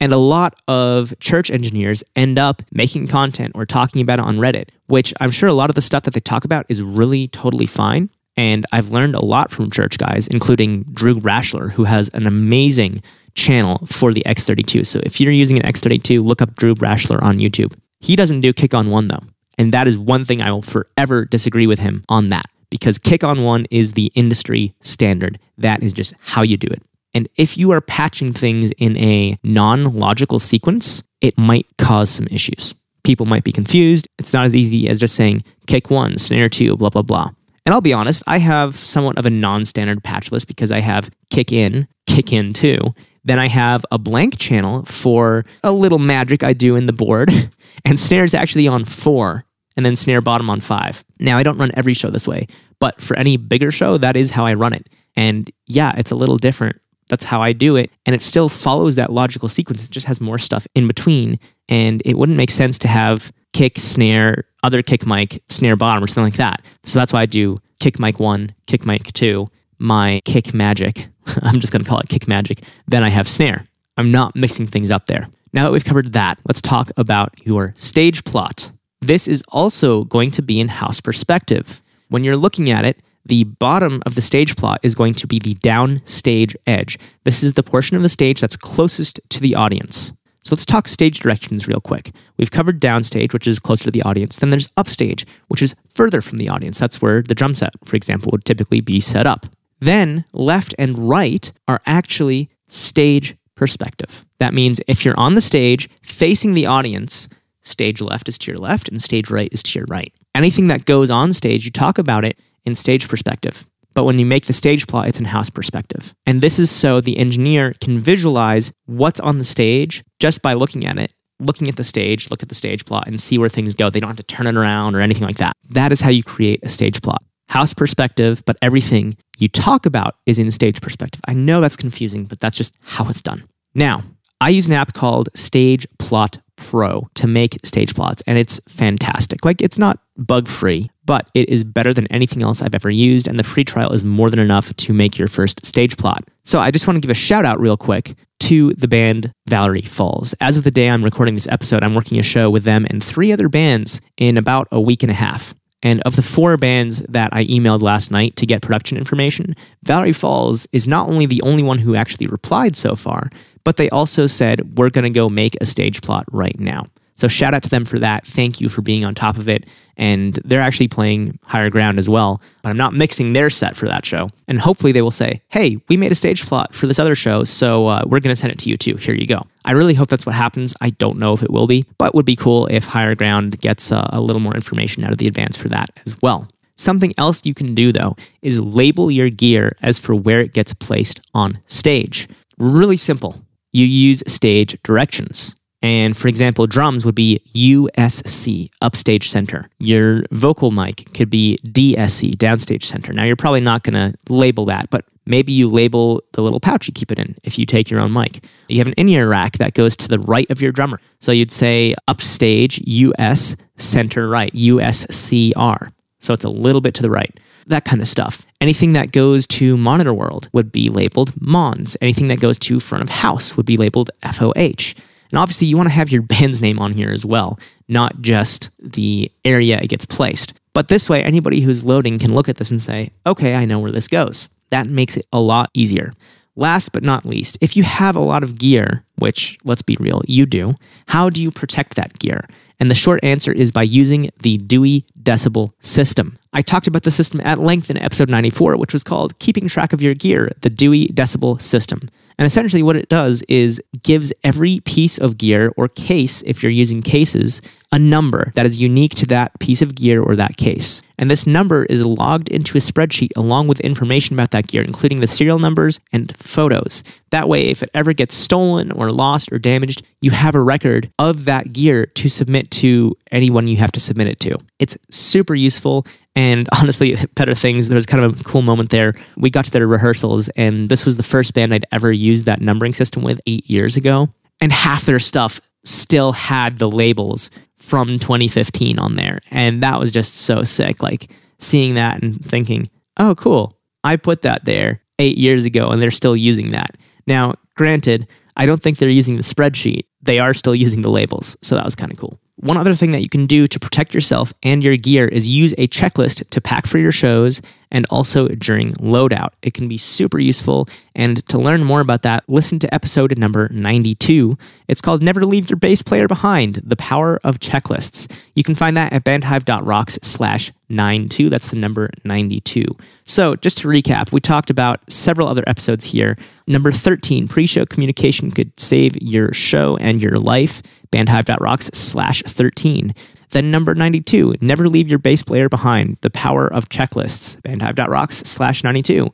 And 0.00 0.12
a 0.12 0.18
lot 0.18 0.60
of 0.68 1.14
church 1.20 1.50
engineers 1.50 2.04
end 2.16 2.38
up 2.38 2.62
making 2.72 3.06
content 3.06 3.52
or 3.54 3.64
talking 3.64 4.02
about 4.02 4.18
it 4.18 4.24
on 4.24 4.36
Reddit, 4.36 4.68
which 4.86 5.14
I'm 5.20 5.30
sure 5.30 5.48
a 5.48 5.54
lot 5.54 5.70
of 5.70 5.76
the 5.76 5.82
stuff 5.82 6.02
that 6.02 6.14
they 6.14 6.20
talk 6.20 6.44
about 6.44 6.66
is 6.68 6.82
really 6.82 7.28
totally 7.28 7.66
fine. 7.66 8.10
And 8.36 8.66
I've 8.72 8.90
learned 8.90 9.14
a 9.14 9.24
lot 9.24 9.50
from 9.50 9.70
church 9.70 9.96
guys, 9.96 10.26
including 10.28 10.82
Drew 10.92 11.14
Brashler, 11.14 11.70
who 11.70 11.84
has 11.84 12.08
an 12.10 12.26
amazing 12.26 13.02
channel 13.34 13.86
for 13.86 14.12
the 14.12 14.22
X32. 14.26 14.84
So 14.84 15.00
if 15.04 15.20
you're 15.20 15.32
using 15.32 15.58
an 15.58 15.64
X32, 15.64 16.22
look 16.22 16.42
up 16.42 16.56
Drew 16.56 16.74
Brashler 16.74 17.22
on 17.22 17.38
YouTube. 17.38 17.74
He 18.00 18.16
doesn't 18.16 18.40
do 18.40 18.52
kick 18.52 18.74
on 18.74 18.90
one 18.90 19.08
though. 19.08 19.22
And 19.56 19.72
that 19.72 19.86
is 19.86 19.96
one 19.96 20.24
thing 20.24 20.42
I 20.42 20.52
will 20.52 20.62
forever 20.62 21.24
disagree 21.24 21.66
with 21.66 21.78
him 21.78 22.04
on 22.08 22.30
that 22.30 22.46
because 22.70 22.98
kick 22.98 23.22
on 23.22 23.44
one 23.44 23.66
is 23.70 23.92
the 23.92 24.10
industry 24.16 24.74
standard. 24.80 25.38
That 25.58 25.82
is 25.82 25.92
just 25.92 26.12
how 26.20 26.42
you 26.42 26.56
do 26.56 26.66
it. 26.66 26.82
And 27.14 27.28
if 27.36 27.56
you 27.56 27.70
are 27.70 27.80
patching 27.80 28.32
things 28.32 28.72
in 28.72 28.96
a 28.96 29.38
non 29.42 29.94
logical 29.94 30.38
sequence, 30.38 31.02
it 31.20 31.38
might 31.38 31.66
cause 31.78 32.10
some 32.10 32.26
issues. 32.30 32.74
People 33.04 33.26
might 33.26 33.44
be 33.44 33.52
confused. 33.52 34.08
It's 34.18 34.32
not 34.32 34.44
as 34.44 34.56
easy 34.56 34.88
as 34.88 35.00
just 35.00 35.14
saying 35.14 35.44
kick 35.66 35.90
one, 35.90 36.18
snare 36.18 36.48
two, 36.48 36.76
blah, 36.76 36.90
blah, 36.90 37.02
blah. 37.02 37.30
And 37.66 37.72
I'll 37.72 37.80
be 37.80 37.92
honest, 37.92 38.22
I 38.26 38.38
have 38.38 38.76
somewhat 38.76 39.16
of 39.16 39.26
a 39.26 39.30
non 39.30 39.64
standard 39.64 40.02
patch 40.02 40.32
list 40.32 40.48
because 40.48 40.72
I 40.72 40.80
have 40.80 41.10
kick 41.30 41.52
in, 41.52 41.86
kick 42.06 42.32
in 42.32 42.52
two, 42.52 42.78
then 43.24 43.38
I 43.38 43.48
have 43.48 43.84
a 43.90 43.98
blank 43.98 44.38
channel 44.38 44.84
for 44.84 45.44
a 45.62 45.72
little 45.72 45.98
magic 45.98 46.42
I 46.42 46.52
do 46.52 46.76
in 46.76 46.86
the 46.86 46.92
board, 46.92 47.30
and 47.84 47.98
snare 47.98 48.24
is 48.24 48.34
actually 48.34 48.68
on 48.68 48.84
four, 48.84 49.44
and 49.76 49.84
then 49.84 49.96
snare 49.96 50.20
bottom 50.20 50.50
on 50.50 50.60
five. 50.60 51.04
Now, 51.18 51.38
I 51.38 51.42
don't 51.42 51.58
run 51.58 51.72
every 51.74 51.94
show 51.94 52.10
this 52.10 52.28
way, 52.28 52.46
but 52.80 53.00
for 53.00 53.16
any 53.16 53.36
bigger 53.36 53.70
show, 53.70 53.96
that 53.98 54.16
is 54.16 54.30
how 54.30 54.44
I 54.44 54.54
run 54.54 54.74
it. 54.74 54.88
And 55.16 55.50
yeah, 55.66 55.92
it's 55.96 56.10
a 56.10 56.16
little 56.16 56.36
different. 56.36 56.76
That's 57.08 57.24
how 57.24 57.42
I 57.42 57.52
do 57.52 57.76
it. 57.76 57.90
And 58.06 58.14
it 58.14 58.22
still 58.22 58.48
follows 58.48 58.96
that 58.96 59.12
logical 59.12 59.48
sequence. 59.48 59.84
It 59.84 59.90
just 59.90 60.06
has 60.06 60.20
more 60.20 60.38
stuff 60.38 60.66
in 60.74 60.86
between. 60.86 61.38
And 61.68 62.02
it 62.04 62.16
wouldn't 62.18 62.36
make 62.36 62.50
sense 62.50 62.78
to 62.78 62.88
have 62.88 63.32
kick, 63.52 63.78
snare, 63.78 64.44
other 64.62 64.82
kick 64.82 65.06
mic, 65.06 65.42
snare 65.48 65.76
bottom, 65.76 66.02
or 66.02 66.06
something 66.06 66.24
like 66.24 66.36
that. 66.36 66.62
So 66.82 66.98
that's 66.98 67.12
why 67.12 67.22
I 67.22 67.26
do 67.26 67.58
kick 67.80 67.98
mic 67.98 68.18
one, 68.18 68.54
kick 68.66 68.84
mic 68.86 69.12
two, 69.12 69.48
my 69.78 70.20
kick 70.24 70.54
magic. 70.54 71.06
I'm 71.42 71.60
just 71.60 71.72
going 71.72 71.82
to 71.82 71.88
call 71.88 72.00
it 72.00 72.08
kick 72.08 72.28
magic. 72.28 72.62
Then 72.88 73.02
I 73.02 73.10
have 73.10 73.28
snare. 73.28 73.66
I'm 73.96 74.10
not 74.10 74.34
mixing 74.34 74.66
things 74.66 74.90
up 74.90 75.06
there. 75.06 75.28
Now 75.52 75.64
that 75.64 75.72
we've 75.72 75.84
covered 75.84 76.12
that, 76.14 76.38
let's 76.48 76.60
talk 76.60 76.90
about 76.96 77.32
your 77.46 77.72
stage 77.76 78.24
plot. 78.24 78.70
This 79.00 79.28
is 79.28 79.44
also 79.48 80.04
going 80.04 80.30
to 80.32 80.42
be 80.42 80.58
in 80.58 80.68
house 80.68 81.00
perspective. 81.00 81.82
When 82.08 82.24
you're 82.24 82.36
looking 82.36 82.70
at 82.70 82.84
it, 82.84 82.98
the 83.26 83.44
bottom 83.44 84.02
of 84.06 84.14
the 84.14 84.20
stage 84.20 84.56
plot 84.56 84.80
is 84.82 84.94
going 84.94 85.14
to 85.14 85.26
be 85.26 85.38
the 85.38 85.54
downstage 85.56 86.54
edge. 86.66 86.98
This 87.24 87.42
is 87.42 87.54
the 87.54 87.62
portion 87.62 87.96
of 87.96 88.02
the 88.02 88.08
stage 88.08 88.40
that's 88.40 88.56
closest 88.56 89.20
to 89.30 89.40
the 89.40 89.54
audience. 89.54 90.12
So 90.42 90.54
let's 90.54 90.66
talk 90.66 90.88
stage 90.88 91.20
directions 91.20 91.66
real 91.66 91.80
quick. 91.80 92.12
We've 92.36 92.50
covered 92.50 92.80
downstage, 92.80 93.32
which 93.32 93.46
is 93.46 93.58
closer 93.58 93.84
to 93.84 93.90
the 93.90 94.02
audience. 94.02 94.36
Then 94.36 94.50
there's 94.50 94.68
upstage, 94.76 95.26
which 95.48 95.62
is 95.62 95.74
further 95.88 96.20
from 96.20 96.36
the 96.36 96.50
audience. 96.50 96.78
That's 96.78 97.00
where 97.00 97.22
the 97.22 97.34
drum 97.34 97.54
set, 97.54 97.72
for 97.84 97.96
example, 97.96 98.30
would 98.32 98.44
typically 98.44 98.82
be 98.82 99.00
set 99.00 99.26
up. 99.26 99.46
Then 99.80 100.26
left 100.34 100.74
and 100.78 100.98
right 101.08 101.50
are 101.66 101.80
actually 101.86 102.50
stage 102.68 103.36
perspective. 103.54 104.26
That 104.38 104.52
means 104.52 104.82
if 104.86 105.04
you're 105.04 105.18
on 105.18 105.34
the 105.34 105.40
stage 105.40 105.88
facing 106.02 106.52
the 106.52 106.66
audience, 106.66 107.28
stage 107.62 108.02
left 108.02 108.28
is 108.28 108.36
to 108.38 108.50
your 108.50 108.58
left 108.58 108.90
and 108.90 109.02
stage 109.02 109.30
right 109.30 109.48
is 109.50 109.62
to 109.62 109.78
your 109.78 109.86
right. 109.88 110.12
Anything 110.34 110.66
that 110.68 110.84
goes 110.84 111.08
on 111.08 111.32
stage, 111.32 111.64
you 111.64 111.70
talk 111.70 111.96
about 111.96 112.24
it 112.24 112.38
in 112.64 112.74
stage 112.74 113.08
perspective. 113.08 113.66
But 113.94 114.04
when 114.04 114.18
you 114.18 114.26
make 114.26 114.46
the 114.46 114.52
stage 114.52 114.86
plot, 114.86 115.08
it's 115.08 115.18
in 115.20 115.24
house 115.24 115.50
perspective. 115.50 116.14
And 116.26 116.42
this 116.42 116.58
is 116.58 116.70
so 116.70 117.00
the 117.00 117.16
engineer 117.16 117.74
can 117.80 117.98
visualize 118.00 118.72
what's 118.86 119.20
on 119.20 119.38
the 119.38 119.44
stage 119.44 120.02
just 120.18 120.42
by 120.42 120.54
looking 120.54 120.84
at 120.84 120.98
it, 120.98 121.12
looking 121.38 121.68
at 121.68 121.76
the 121.76 121.84
stage, 121.84 122.30
look 122.30 122.42
at 122.42 122.48
the 122.48 122.54
stage 122.56 122.84
plot, 122.84 123.06
and 123.06 123.20
see 123.20 123.38
where 123.38 123.48
things 123.48 123.74
go. 123.74 123.90
They 123.90 124.00
don't 124.00 124.10
have 124.10 124.16
to 124.16 124.24
turn 124.24 124.48
it 124.48 124.56
around 124.56 124.96
or 124.96 125.00
anything 125.00 125.22
like 125.22 125.36
that. 125.36 125.56
That 125.70 125.92
is 125.92 126.00
how 126.00 126.10
you 126.10 126.24
create 126.24 126.60
a 126.64 126.68
stage 126.68 127.02
plot 127.02 127.22
house 127.48 127.74
perspective, 127.74 128.42
but 128.46 128.56
everything 128.62 129.16
you 129.38 129.48
talk 129.48 129.86
about 129.86 130.16
is 130.26 130.38
in 130.38 130.50
stage 130.50 130.80
perspective. 130.80 131.20
I 131.28 131.34
know 131.34 131.60
that's 131.60 131.76
confusing, 131.76 132.24
but 132.24 132.40
that's 132.40 132.56
just 132.56 132.74
how 132.82 133.08
it's 133.08 133.22
done. 133.22 133.44
Now, 133.74 134.02
I 134.40 134.48
use 134.50 134.66
an 134.66 134.72
app 134.72 134.92
called 134.92 135.28
Stage 135.34 135.86
Plot 135.98 136.38
Pro 136.70 137.08
to 137.14 137.26
make 137.26 137.58
stage 137.64 137.94
plots, 137.94 138.22
and 138.26 138.38
it's 138.38 138.60
fantastic. 138.68 139.44
Like, 139.44 139.60
it's 139.60 139.78
not 139.78 139.98
bug 140.16 140.48
free, 140.48 140.90
but 141.04 141.28
it 141.34 141.48
is 141.48 141.64
better 141.64 141.92
than 141.92 142.06
anything 142.08 142.42
else 142.42 142.62
I've 142.62 142.74
ever 142.74 142.90
used, 142.90 143.26
and 143.28 143.38
the 143.38 143.44
free 143.44 143.64
trial 143.64 143.92
is 143.92 144.04
more 144.04 144.30
than 144.30 144.40
enough 144.40 144.74
to 144.74 144.92
make 144.92 145.18
your 145.18 145.28
first 145.28 145.64
stage 145.64 145.96
plot. 145.96 146.24
So, 146.44 146.58
I 146.58 146.70
just 146.70 146.86
want 146.86 146.96
to 146.96 147.00
give 147.00 147.10
a 147.10 147.14
shout 147.14 147.44
out 147.44 147.60
real 147.60 147.76
quick 147.76 148.14
to 148.40 148.72
the 148.74 148.88
band 148.88 149.32
Valerie 149.48 149.82
Falls. 149.82 150.34
As 150.40 150.56
of 150.56 150.64
the 150.64 150.70
day 150.70 150.90
I'm 150.90 151.04
recording 151.04 151.34
this 151.34 151.48
episode, 151.48 151.82
I'm 151.82 151.94
working 151.94 152.18
a 152.18 152.22
show 152.22 152.50
with 152.50 152.64
them 152.64 152.86
and 152.90 153.02
three 153.02 153.32
other 153.32 153.48
bands 153.48 154.00
in 154.16 154.36
about 154.36 154.68
a 154.70 154.80
week 154.80 155.02
and 155.02 155.10
a 155.10 155.14
half. 155.14 155.54
And 155.82 156.00
of 156.02 156.16
the 156.16 156.22
four 156.22 156.56
bands 156.56 157.00
that 157.10 157.28
I 157.32 157.44
emailed 157.44 157.82
last 157.82 158.10
night 158.10 158.36
to 158.36 158.46
get 158.46 158.62
production 158.62 158.96
information, 158.96 159.54
Valerie 159.82 160.14
Falls 160.14 160.66
is 160.72 160.88
not 160.88 161.08
only 161.10 161.26
the 161.26 161.42
only 161.42 161.62
one 161.62 161.78
who 161.78 161.94
actually 161.94 162.26
replied 162.26 162.74
so 162.74 162.96
far, 162.96 163.28
but 163.64 163.76
they 163.76 163.90
also 163.90 164.26
said, 164.26 164.78
We're 164.78 164.90
going 164.90 165.04
to 165.04 165.10
go 165.10 165.28
make 165.28 165.56
a 165.60 165.66
stage 165.66 166.02
plot 166.02 166.24
right 166.30 166.58
now. 166.58 166.86
So 167.16 167.28
shout 167.28 167.54
out 167.54 167.62
to 167.62 167.68
them 167.68 167.84
for 167.84 167.98
that. 168.00 168.26
Thank 168.26 168.60
you 168.60 168.68
for 168.68 168.82
being 168.82 169.04
on 169.04 169.14
top 169.14 169.38
of 169.38 169.48
it. 169.48 169.66
And 169.96 170.34
they're 170.44 170.60
actually 170.60 170.88
playing 170.88 171.38
higher 171.44 171.70
ground 171.70 172.00
as 172.00 172.08
well, 172.08 172.42
but 172.62 172.70
I'm 172.70 172.76
not 172.76 172.94
mixing 172.94 173.32
their 173.32 173.48
set 173.48 173.76
for 173.76 173.86
that 173.86 174.04
show. 174.04 174.28
And 174.48 174.60
hopefully 174.60 174.90
they 174.90 175.02
will 175.02 175.12
say, 175.12 175.40
hey, 175.50 175.78
we 175.88 175.96
made 175.96 176.10
a 176.10 176.16
stage 176.16 176.44
plot 176.44 176.74
for 176.74 176.88
this 176.88 176.98
other 176.98 177.14
show, 177.14 177.44
so 177.44 177.86
uh, 177.86 178.02
we're 178.04 178.18
going 178.18 178.34
to 178.34 178.36
send 178.36 178.52
it 178.52 178.58
to 178.60 178.70
you 178.70 178.76
too. 178.76 178.96
Here 178.96 179.14
you 179.14 179.28
go. 179.28 179.46
I 179.64 179.70
really 179.70 179.94
hope 179.94 180.08
that's 180.08 180.26
what 180.26 180.34
happens. 180.34 180.74
I 180.80 180.90
don't 180.90 181.18
know 181.18 181.32
if 181.32 181.44
it 181.44 181.50
will 181.50 181.68
be, 181.68 181.86
but 181.96 182.12
would 182.12 182.26
be 182.26 182.34
cool 182.34 182.66
if 182.66 182.84
higher 182.84 183.14
ground 183.14 183.60
gets 183.60 183.92
uh, 183.92 184.08
a 184.12 184.20
little 184.20 184.40
more 184.40 184.56
information 184.56 185.04
out 185.04 185.12
of 185.12 185.18
the 185.18 185.28
advance 185.28 185.56
for 185.56 185.68
that 185.68 185.90
as 186.04 186.20
well. 186.20 186.48
Something 186.76 187.12
else 187.16 187.46
you 187.46 187.54
can 187.54 187.76
do 187.76 187.92
though 187.92 188.16
is 188.42 188.58
label 188.58 189.08
your 189.08 189.30
gear 189.30 189.76
as 189.80 190.00
for 190.00 190.16
where 190.16 190.40
it 190.40 190.52
gets 190.52 190.74
placed 190.74 191.20
on 191.32 191.60
stage. 191.66 192.28
Really 192.58 192.96
simple. 192.96 193.43
You 193.74 193.84
use 193.84 194.22
stage 194.26 194.78
directions. 194.84 195.56
And 195.82 196.16
for 196.16 196.28
example, 196.28 196.66
drums 196.66 197.04
would 197.04 197.14
be 197.14 197.42
USC, 197.54 198.70
upstage 198.80 199.28
center. 199.28 199.68
Your 199.80 200.22
vocal 200.30 200.70
mic 200.70 201.12
could 201.12 201.28
be 201.28 201.58
DSC, 201.66 202.36
downstage 202.36 202.84
center. 202.84 203.12
Now, 203.12 203.24
you're 203.24 203.36
probably 203.36 203.60
not 203.60 203.82
going 203.82 203.94
to 203.94 204.16
label 204.32 204.64
that, 204.66 204.88
but 204.88 205.04
maybe 205.26 205.52
you 205.52 205.68
label 205.68 206.22
the 206.32 206.40
little 206.40 206.60
pouch 206.60 206.86
you 206.86 206.94
keep 206.94 207.12
it 207.12 207.18
in 207.18 207.36
if 207.42 207.58
you 207.58 207.66
take 207.66 207.90
your 207.90 208.00
own 208.00 208.12
mic. 208.12 208.44
You 208.68 208.78
have 208.78 208.86
an 208.86 208.94
in 208.94 209.08
ear 209.10 209.28
rack 209.28 209.58
that 209.58 209.74
goes 209.74 209.96
to 209.96 210.08
the 210.08 210.20
right 210.20 210.50
of 210.50 210.62
your 210.62 210.72
drummer. 210.72 211.00
So 211.20 211.32
you'd 211.32 211.50
say 211.50 211.94
upstage 212.08 212.80
US, 212.86 213.56
center 213.76 214.28
right, 214.28 214.54
USCR. 214.54 215.92
So 216.20 216.32
it's 216.32 216.44
a 216.44 216.48
little 216.48 216.80
bit 216.80 216.94
to 216.94 217.02
the 217.02 217.10
right 217.10 217.38
that 217.66 217.84
kind 217.84 218.00
of 218.00 218.08
stuff. 218.08 218.46
Anything 218.60 218.92
that 218.94 219.12
goes 219.12 219.46
to 219.48 219.76
monitor 219.76 220.14
world 220.14 220.48
would 220.52 220.72
be 220.72 220.88
labeled 220.88 221.32
MONS. 221.40 221.96
Anything 222.00 222.28
that 222.28 222.40
goes 222.40 222.58
to 222.60 222.80
front 222.80 223.02
of 223.02 223.10
house 223.10 223.56
would 223.56 223.66
be 223.66 223.76
labeled 223.76 224.10
FOH. 224.22 224.94
And 225.30 225.38
obviously, 225.38 225.66
you 225.66 225.76
want 225.76 225.88
to 225.88 225.94
have 225.94 226.10
your 226.10 226.22
band's 226.34 226.60
name 226.60 226.78
on 226.78 226.92
here 226.92 227.10
as 227.10 227.26
well, 227.26 227.58
not 227.88 228.20
just 228.20 228.70
the 228.78 229.30
area 229.44 229.80
it 229.80 229.88
gets 229.88 230.04
placed. 230.04 230.54
But 230.72 230.88
this 230.88 231.08
way, 231.08 231.22
anybody 231.22 231.60
who's 231.60 231.84
loading 231.84 232.18
can 232.18 232.34
look 232.34 232.48
at 232.48 232.56
this 232.56 232.70
and 232.70 232.82
say, 232.82 233.12
okay, 233.26 233.54
I 233.54 233.64
know 233.64 233.78
where 233.78 233.92
this 233.92 234.08
goes. 234.08 234.48
That 234.70 234.88
makes 234.88 235.16
it 235.16 235.26
a 235.32 235.40
lot 235.40 235.70
easier. 235.72 236.12
Last 236.56 236.92
but 236.92 237.02
not 237.02 237.24
least, 237.24 237.58
if 237.60 237.76
you 237.76 237.82
have 237.84 238.16
a 238.16 238.20
lot 238.20 238.42
of 238.42 238.58
gear, 238.58 239.03
which 239.16 239.58
let's 239.64 239.82
be 239.82 239.96
real, 240.00 240.22
you 240.26 240.46
do, 240.46 240.74
how 241.06 241.30
do 241.30 241.42
you 241.42 241.50
protect 241.50 241.94
that 241.94 242.18
gear? 242.18 242.48
And 242.80 242.90
the 242.90 242.94
short 242.94 243.22
answer 243.22 243.52
is 243.52 243.70
by 243.70 243.82
using 243.82 244.30
the 244.42 244.58
Dewey 244.58 245.04
Decibel 245.22 245.72
system. 245.78 246.38
I 246.52 246.62
talked 246.62 246.86
about 246.86 247.04
the 247.04 247.10
system 247.10 247.40
at 247.42 247.58
length 247.58 247.90
in 247.90 247.98
episode 247.98 248.28
94, 248.28 248.76
which 248.76 248.92
was 248.92 249.04
called 249.04 249.38
Keeping 249.38 249.68
Track 249.68 249.92
of 249.92 250.02
Your 250.02 250.14
Gear, 250.14 250.50
the 250.60 250.70
Dewey 250.70 251.08
Decibel 251.08 251.60
system. 251.62 252.08
And 252.38 252.46
essentially, 252.46 252.82
what 252.82 252.96
it 252.96 253.08
does 253.08 253.42
is 253.48 253.80
gives 254.02 254.32
every 254.42 254.80
piece 254.80 255.18
of 255.18 255.38
gear 255.38 255.72
or 255.76 255.88
case, 255.88 256.42
if 256.42 256.62
you're 256.62 256.72
using 256.72 257.02
cases, 257.02 257.62
a 257.92 257.98
number 257.98 258.50
that 258.56 258.66
is 258.66 258.78
unique 258.78 259.14
to 259.14 259.26
that 259.26 259.56
piece 259.60 259.80
of 259.80 259.94
gear 259.94 260.20
or 260.20 260.34
that 260.34 260.56
case. 260.56 261.00
And 261.16 261.30
this 261.30 261.46
number 261.46 261.84
is 261.84 262.04
logged 262.04 262.48
into 262.48 262.76
a 262.76 262.80
spreadsheet 262.80 263.30
along 263.36 263.68
with 263.68 263.78
information 263.80 264.34
about 264.34 264.50
that 264.50 264.66
gear, 264.66 264.82
including 264.82 265.20
the 265.20 265.28
serial 265.28 265.60
numbers 265.60 266.00
and 266.12 266.36
photos. 266.36 267.04
That 267.30 267.48
way, 267.48 267.66
if 267.66 267.84
it 267.84 267.90
ever 267.94 268.12
gets 268.12 268.34
stolen 268.34 268.90
or 268.90 269.12
lost 269.12 269.52
or 269.52 269.60
damaged, 269.60 270.02
you 270.20 270.32
have 270.32 270.56
a 270.56 270.60
record 270.60 271.12
of 271.20 271.44
that 271.44 271.72
gear 271.72 272.06
to 272.06 272.28
submit 272.28 272.70
to 272.72 273.16
anyone 273.30 273.68
you 273.68 273.76
have 273.76 273.92
to 273.92 274.00
submit 274.00 274.26
it 274.26 274.40
to. 274.40 274.58
It's 274.80 274.98
super 275.08 275.54
useful. 275.54 276.04
And 276.36 276.68
honestly, 276.80 277.16
better 277.34 277.54
things. 277.54 277.88
There 277.88 277.94
was 277.94 278.06
kind 278.06 278.24
of 278.24 278.40
a 278.40 278.44
cool 278.44 278.62
moment 278.62 278.90
there. 278.90 279.14
We 279.36 279.50
got 279.50 279.64
to 279.66 279.70
their 279.70 279.86
rehearsals, 279.86 280.48
and 280.50 280.88
this 280.88 281.04
was 281.04 281.16
the 281.16 281.22
first 281.22 281.54
band 281.54 281.74
I'd 281.74 281.86
ever 281.92 282.12
used 282.12 282.46
that 282.46 282.60
numbering 282.60 282.94
system 282.94 283.22
with 283.22 283.40
eight 283.46 283.68
years 283.68 283.96
ago. 283.96 284.28
And 284.60 284.72
half 284.72 285.04
their 285.04 285.18
stuff 285.18 285.60
still 285.84 286.32
had 286.32 286.78
the 286.78 286.88
labels 286.88 287.50
from 287.76 288.18
2015 288.18 288.98
on 288.98 289.16
there. 289.16 289.40
And 289.50 289.82
that 289.82 290.00
was 290.00 290.10
just 290.10 290.36
so 290.36 290.64
sick. 290.64 291.02
Like 291.02 291.30
seeing 291.58 291.94
that 291.94 292.22
and 292.22 292.44
thinking, 292.44 292.90
oh, 293.18 293.34
cool. 293.34 293.78
I 294.02 294.16
put 294.16 294.42
that 294.42 294.64
there 294.64 295.00
eight 295.18 295.38
years 295.38 295.64
ago, 295.64 295.88
and 295.88 296.00
they're 296.00 296.10
still 296.10 296.36
using 296.36 296.72
that. 296.72 296.96
Now, 297.26 297.54
granted, 297.76 298.26
I 298.56 298.66
don't 298.66 298.82
think 298.82 298.98
they're 298.98 299.12
using 299.12 299.36
the 299.36 299.42
spreadsheet. 299.42 300.04
They 300.22 300.38
are 300.38 300.54
still 300.54 300.74
using 300.74 301.02
the 301.02 301.10
labels. 301.10 301.56
So 301.62 301.74
that 301.74 301.84
was 301.84 301.94
kind 301.94 302.12
of 302.12 302.18
cool. 302.18 302.38
One 302.56 302.76
other 302.76 302.94
thing 302.94 303.12
that 303.12 303.20
you 303.20 303.28
can 303.28 303.46
do 303.46 303.66
to 303.66 303.80
protect 303.80 304.14
yourself 304.14 304.52
and 304.62 304.82
your 304.84 304.96
gear 304.96 305.26
is 305.26 305.48
use 305.48 305.72
a 305.76 305.88
checklist 305.88 306.48
to 306.50 306.60
pack 306.60 306.86
for 306.86 306.98
your 306.98 307.10
shows 307.10 307.60
and 307.90 308.06
also 308.10 308.48
during 308.48 308.90
loadout. 308.92 309.50
It 309.62 309.74
can 309.74 309.88
be 309.88 309.98
super 309.98 310.40
useful. 310.40 310.88
And 311.14 311.46
to 311.48 311.58
learn 311.58 311.84
more 311.84 312.00
about 312.00 312.22
that, 312.22 312.42
listen 312.48 312.78
to 312.80 312.94
episode 312.94 313.36
number 313.38 313.68
92. 313.70 314.58
It's 314.88 315.00
called 315.00 315.22
Never 315.22 315.44
Leave 315.44 315.70
Your 315.70 315.78
Bass 315.78 316.02
Player 316.02 316.28
Behind 316.28 316.76
The 316.84 316.96
Power 316.96 317.40
of 317.44 317.60
Checklists. 317.60 318.30
You 318.54 318.62
can 318.62 318.74
find 318.74 318.96
that 318.96 319.12
at 319.12 319.24
bandhive.rocks 319.24 320.18
slash 320.22 320.72
92. 320.88 321.50
That's 321.50 321.68
the 321.68 321.76
number 321.76 322.10
92. 322.24 322.84
So, 323.24 323.56
just 323.56 323.78
to 323.78 323.88
recap, 323.88 324.32
we 324.32 324.40
talked 324.40 324.70
about 324.70 325.00
several 325.10 325.48
other 325.48 325.64
episodes 325.66 326.04
here. 326.04 326.36
Number 326.66 326.92
13, 326.92 327.48
pre 327.48 327.66
show 327.66 327.86
communication 327.86 328.50
could 328.50 328.78
save 328.78 329.16
your 329.16 329.52
show 329.52 329.96
and 329.98 330.20
your 330.20 330.34
life 330.34 330.82
bandhive.rocks 331.14 331.90
slash 331.92 332.42
13. 332.42 333.14
Then 333.50 333.70
number 333.70 333.94
92, 333.94 334.54
never 334.60 334.88
leave 334.88 335.08
your 335.08 335.20
bass 335.20 335.44
player 335.44 335.68
behind, 335.68 336.18
the 336.22 336.30
power 336.30 336.66
of 336.66 336.88
checklists, 336.88 337.62
bandhive.rocks 337.62 338.38
slash 338.38 338.82
92. 338.82 339.32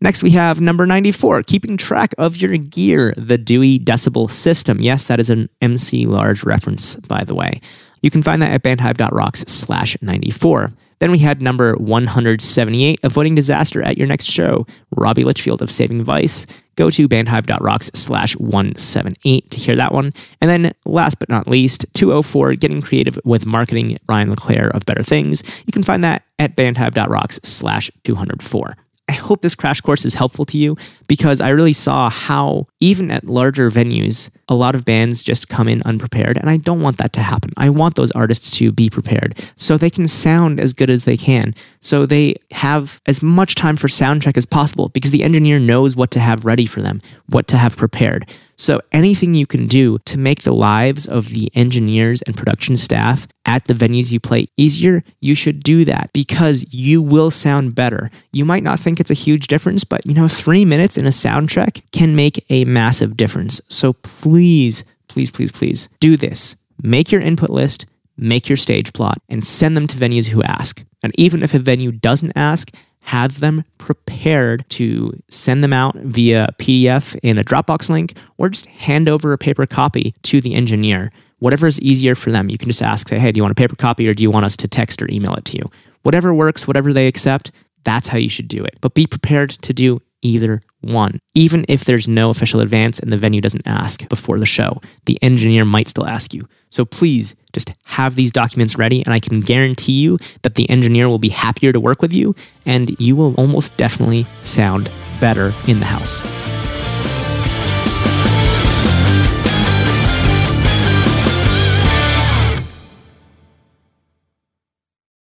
Next, 0.00 0.22
we 0.22 0.30
have 0.30 0.58
number 0.58 0.86
94, 0.86 1.42
keeping 1.42 1.76
track 1.76 2.14
of 2.16 2.38
your 2.38 2.56
gear, 2.56 3.12
the 3.18 3.36
Dewey 3.36 3.78
Decibel 3.78 4.30
System. 4.30 4.80
Yes, 4.80 5.04
that 5.04 5.20
is 5.20 5.28
an 5.28 5.50
MC 5.60 6.06
Lars 6.06 6.44
reference, 6.44 6.96
by 6.96 7.24
the 7.24 7.34
way. 7.34 7.60
You 8.00 8.10
can 8.10 8.22
find 8.22 8.40
that 8.40 8.52
at 8.52 8.62
bandhive.rocks 8.62 9.40
slash 9.48 9.98
94. 10.00 10.72
Then 11.00 11.10
we 11.10 11.18
had 11.18 11.40
number 11.40 11.74
178, 11.76 13.00
Avoiding 13.02 13.34
Disaster 13.34 13.82
at 13.82 13.98
Your 13.98 14.06
Next 14.06 14.26
Show, 14.26 14.66
Robbie 14.96 15.24
Litchfield 15.24 15.62
of 15.62 15.70
Saving 15.70 16.02
Vice. 16.02 16.46
Go 16.76 16.90
to 16.90 17.08
bandhive.rocks 17.08 17.90
slash 17.94 18.36
178 18.36 19.50
to 19.50 19.58
hear 19.58 19.76
that 19.76 19.92
one. 19.92 20.12
And 20.40 20.50
then 20.50 20.72
last 20.84 21.18
but 21.18 21.28
not 21.28 21.48
least, 21.48 21.86
204, 21.94 22.54
Getting 22.54 22.80
Creative 22.80 23.18
with 23.24 23.46
Marketing, 23.46 23.98
Ryan 24.08 24.30
LeClaire 24.30 24.68
of 24.68 24.86
Better 24.86 25.02
Things. 25.02 25.42
You 25.66 25.72
can 25.72 25.82
find 25.82 26.04
that 26.04 26.24
at 26.38 26.56
bandhive.rocks 26.56 27.40
slash 27.42 27.90
204. 28.04 28.76
I 29.08 29.12
hope 29.12 29.42
this 29.42 29.54
crash 29.54 29.80
course 29.80 30.04
is 30.04 30.14
helpful 30.14 30.44
to 30.46 30.58
you 30.58 30.76
because 31.06 31.40
I 31.40 31.48
really 31.48 31.72
saw 31.72 32.10
how, 32.10 32.66
even 32.80 33.10
at 33.10 33.24
larger 33.24 33.70
venues, 33.70 34.28
a 34.48 34.54
lot 34.54 34.74
of 34.74 34.84
bands 34.84 35.24
just 35.24 35.48
come 35.48 35.66
in 35.66 35.82
unprepared. 35.82 36.36
And 36.36 36.50
I 36.50 36.58
don't 36.58 36.82
want 36.82 36.98
that 36.98 37.12
to 37.14 37.20
happen. 37.20 37.52
I 37.56 37.70
want 37.70 37.94
those 37.96 38.10
artists 38.12 38.50
to 38.58 38.70
be 38.70 38.90
prepared 38.90 39.38
so 39.56 39.76
they 39.76 39.90
can 39.90 40.06
sound 40.06 40.60
as 40.60 40.72
good 40.72 40.90
as 40.90 41.04
they 41.04 41.16
can. 41.16 41.54
So 41.80 42.06
they 42.06 42.36
have 42.50 43.00
as 43.06 43.22
much 43.22 43.54
time 43.54 43.76
for 43.76 43.88
sound 43.88 44.22
check 44.22 44.36
as 44.36 44.46
possible 44.46 44.90
because 44.90 45.10
the 45.10 45.22
engineer 45.22 45.58
knows 45.58 45.96
what 45.96 46.10
to 46.12 46.20
have 46.20 46.44
ready 46.44 46.66
for 46.66 46.82
them, 46.82 47.00
what 47.28 47.48
to 47.48 47.56
have 47.56 47.76
prepared. 47.76 48.26
So, 48.60 48.80
anything 48.90 49.36
you 49.36 49.46
can 49.46 49.68
do 49.68 49.98
to 50.00 50.18
make 50.18 50.42
the 50.42 50.52
lives 50.52 51.06
of 51.06 51.28
the 51.28 51.48
engineers 51.54 52.22
and 52.22 52.36
production 52.36 52.76
staff 52.76 53.28
at 53.46 53.66
the 53.66 53.74
venues 53.74 54.10
you 54.10 54.18
play 54.18 54.46
easier, 54.56 55.04
you 55.20 55.36
should 55.36 55.62
do 55.62 55.84
that 55.84 56.12
because 56.12 56.66
you 56.74 57.00
will 57.00 57.30
sound 57.30 57.76
better. 57.76 58.10
You 58.32 58.44
might 58.44 58.64
not 58.64 58.80
think 58.80 58.98
it's 58.98 59.12
a 59.12 59.14
huge 59.14 59.46
difference, 59.46 59.84
but 59.84 60.04
you 60.06 60.12
know, 60.12 60.26
three 60.26 60.64
minutes 60.64 60.98
in 60.98 61.06
a 61.06 61.12
sound 61.12 61.48
check 61.48 61.82
can 61.92 62.16
make 62.16 62.44
a 62.50 62.64
massive 62.64 63.16
difference. 63.16 63.60
So, 63.68 63.92
please, 63.92 64.82
please, 65.06 65.30
please, 65.30 65.52
please 65.52 65.88
do 66.00 66.16
this. 66.16 66.56
Make 66.82 67.12
your 67.12 67.20
input 67.20 67.50
list, 67.50 67.86
make 68.16 68.48
your 68.48 68.56
stage 68.56 68.92
plot, 68.92 69.18
and 69.28 69.46
send 69.46 69.76
them 69.76 69.86
to 69.86 69.96
venues 69.96 70.26
who 70.26 70.42
ask. 70.42 70.84
And 71.04 71.12
even 71.16 71.44
if 71.44 71.54
a 71.54 71.60
venue 71.60 71.92
doesn't 71.92 72.32
ask, 72.34 72.72
have 73.00 73.40
them 73.40 73.64
prepared 73.78 74.68
to 74.70 75.18
send 75.30 75.62
them 75.62 75.72
out 75.72 75.96
via 75.96 76.48
PDF 76.58 77.18
in 77.22 77.38
a 77.38 77.44
Dropbox 77.44 77.88
link 77.88 78.16
or 78.36 78.48
just 78.48 78.66
hand 78.66 79.08
over 79.08 79.32
a 79.32 79.38
paper 79.38 79.66
copy 79.66 80.14
to 80.22 80.40
the 80.40 80.54
engineer. 80.54 81.10
Whatever 81.38 81.66
is 81.66 81.80
easier 81.80 82.14
for 82.14 82.30
them. 82.30 82.48
You 82.50 82.58
can 82.58 82.68
just 82.68 82.82
ask, 82.82 83.08
say, 83.08 83.18
hey, 83.18 83.32
do 83.32 83.38
you 83.38 83.42
want 83.42 83.52
a 83.52 83.54
paper 83.54 83.76
copy 83.76 84.06
or 84.08 84.14
do 84.14 84.22
you 84.22 84.30
want 84.30 84.44
us 84.44 84.56
to 84.56 84.68
text 84.68 85.00
or 85.00 85.10
email 85.10 85.34
it 85.36 85.44
to 85.46 85.56
you? 85.56 85.70
Whatever 86.02 86.34
works, 86.34 86.66
whatever 86.66 86.92
they 86.92 87.06
accept, 87.06 87.50
that's 87.84 88.08
how 88.08 88.18
you 88.18 88.28
should 88.28 88.48
do 88.48 88.64
it. 88.64 88.76
But 88.80 88.94
be 88.94 89.06
prepared 89.06 89.50
to 89.50 89.72
do 89.72 90.00
either 90.22 90.60
one. 90.80 91.18
Even 91.34 91.64
if 91.68 91.84
there's 91.84 92.08
no 92.08 92.30
official 92.30 92.60
advance 92.60 92.98
and 92.98 93.12
the 93.12 93.18
venue 93.18 93.40
doesn't 93.40 93.66
ask 93.66 94.08
before 94.08 94.38
the 94.38 94.46
show, 94.46 94.80
the 95.06 95.18
engineer 95.22 95.64
might 95.64 95.88
still 95.88 96.06
ask 96.06 96.34
you. 96.34 96.48
So 96.70 96.84
please 96.84 97.34
just 97.52 97.72
have 97.86 98.14
these 98.14 98.32
documents 98.32 98.76
ready, 98.76 99.02
and 99.04 99.14
I 99.14 99.20
can 99.20 99.40
guarantee 99.40 100.00
you 100.00 100.18
that 100.42 100.54
the 100.54 100.68
engineer 100.68 101.08
will 101.08 101.18
be 101.18 101.30
happier 101.30 101.72
to 101.72 101.80
work 101.80 102.02
with 102.02 102.12
you, 102.12 102.34
and 102.66 102.98
you 103.00 103.16
will 103.16 103.34
almost 103.34 103.76
definitely 103.76 104.26
sound 104.42 104.90
better 105.20 105.52
in 105.66 105.80
the 105.80 105.86
house. 105.86 106.22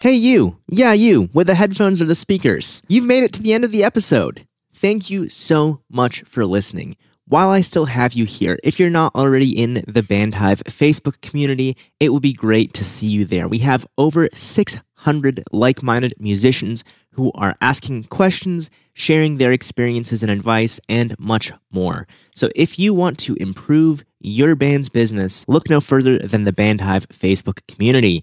Hey, 0.00 0.12
you. 0.14 0.56
Yeah, 0.70 0.92
you, 0.92 1.28
with 1.34 1.48
the 1.48 1.56
headphones 1.56 2.00
or 2.00 2.04
the 2.04 2.14
speakers. 2.14 2.82
You've 2.88 3.04
made 3.04 3.24
it 3.24 3.32
to 3.34 3.42
the 3.42 3.52
end 3.52 3.64
of 3.64 3.72
the 3.72 3.82
episode. 3.84 4.47
Thank 4.78 5.10
you 5.10 5.28
so 5.28 5.80
much 5.90 6.22
for 6.22 6.46
listening. 6.46 6.96
While 7.26 7.48
I 7.48 7.62
still 7.62 7.86
have 7.86 8.12
you 8.12 8.24
here, 8.24 8.60
if 8.62 8.78
you're 8.78 8.88
not 8.90 9.12
already 9.16 9.50
in 9.50 9.82
the 9.88 10.04
Bandhive 10.04 10.62
Facebook 10.66 11.20
community, 11.20 11.76
it 11.98 12.12
would 12.12 12.22
be 12.22 12.32
great 12.32 12.74
to 12.74 12.84
see 12.84 13.08
you 13.08 13.24
there. 13.24 13.48
We 13.48 13.58
have 13.58 13.88
over 13.98 14.28
600 14.32 15.42
like 15.50 15.82
minded 15.82 16.14
musicians 16.20 16.84
who 17.10 17.32
are 17.34 17.56
asking 17.60 18.04
questions, 18.04 18.70
sharing 18.94 19.38
their 19.38 19.50
experiences 19.50 20.22
and 20.22 20.30
advice, 20.30 20.78
and 20.88 21.18
much 21.18 21.50
more. 21.72 22.06
So 22.32 22.48
if 22.54 22.78
you 22.78 22.94
want 22.94 23.18
to 23.18 23.34
improve 23.34 24.04
your 24.20 24.54
band's 24.54 24.88
business, 24.88 25.44
look 25.48 25.68
no 25.68 25.80
further 25.80 26.20
than 26.20 26.44
the 26.44 26.52
Bandhive 26.52 27.08
Facebook 27.08 27.66
community. 27.66 28.22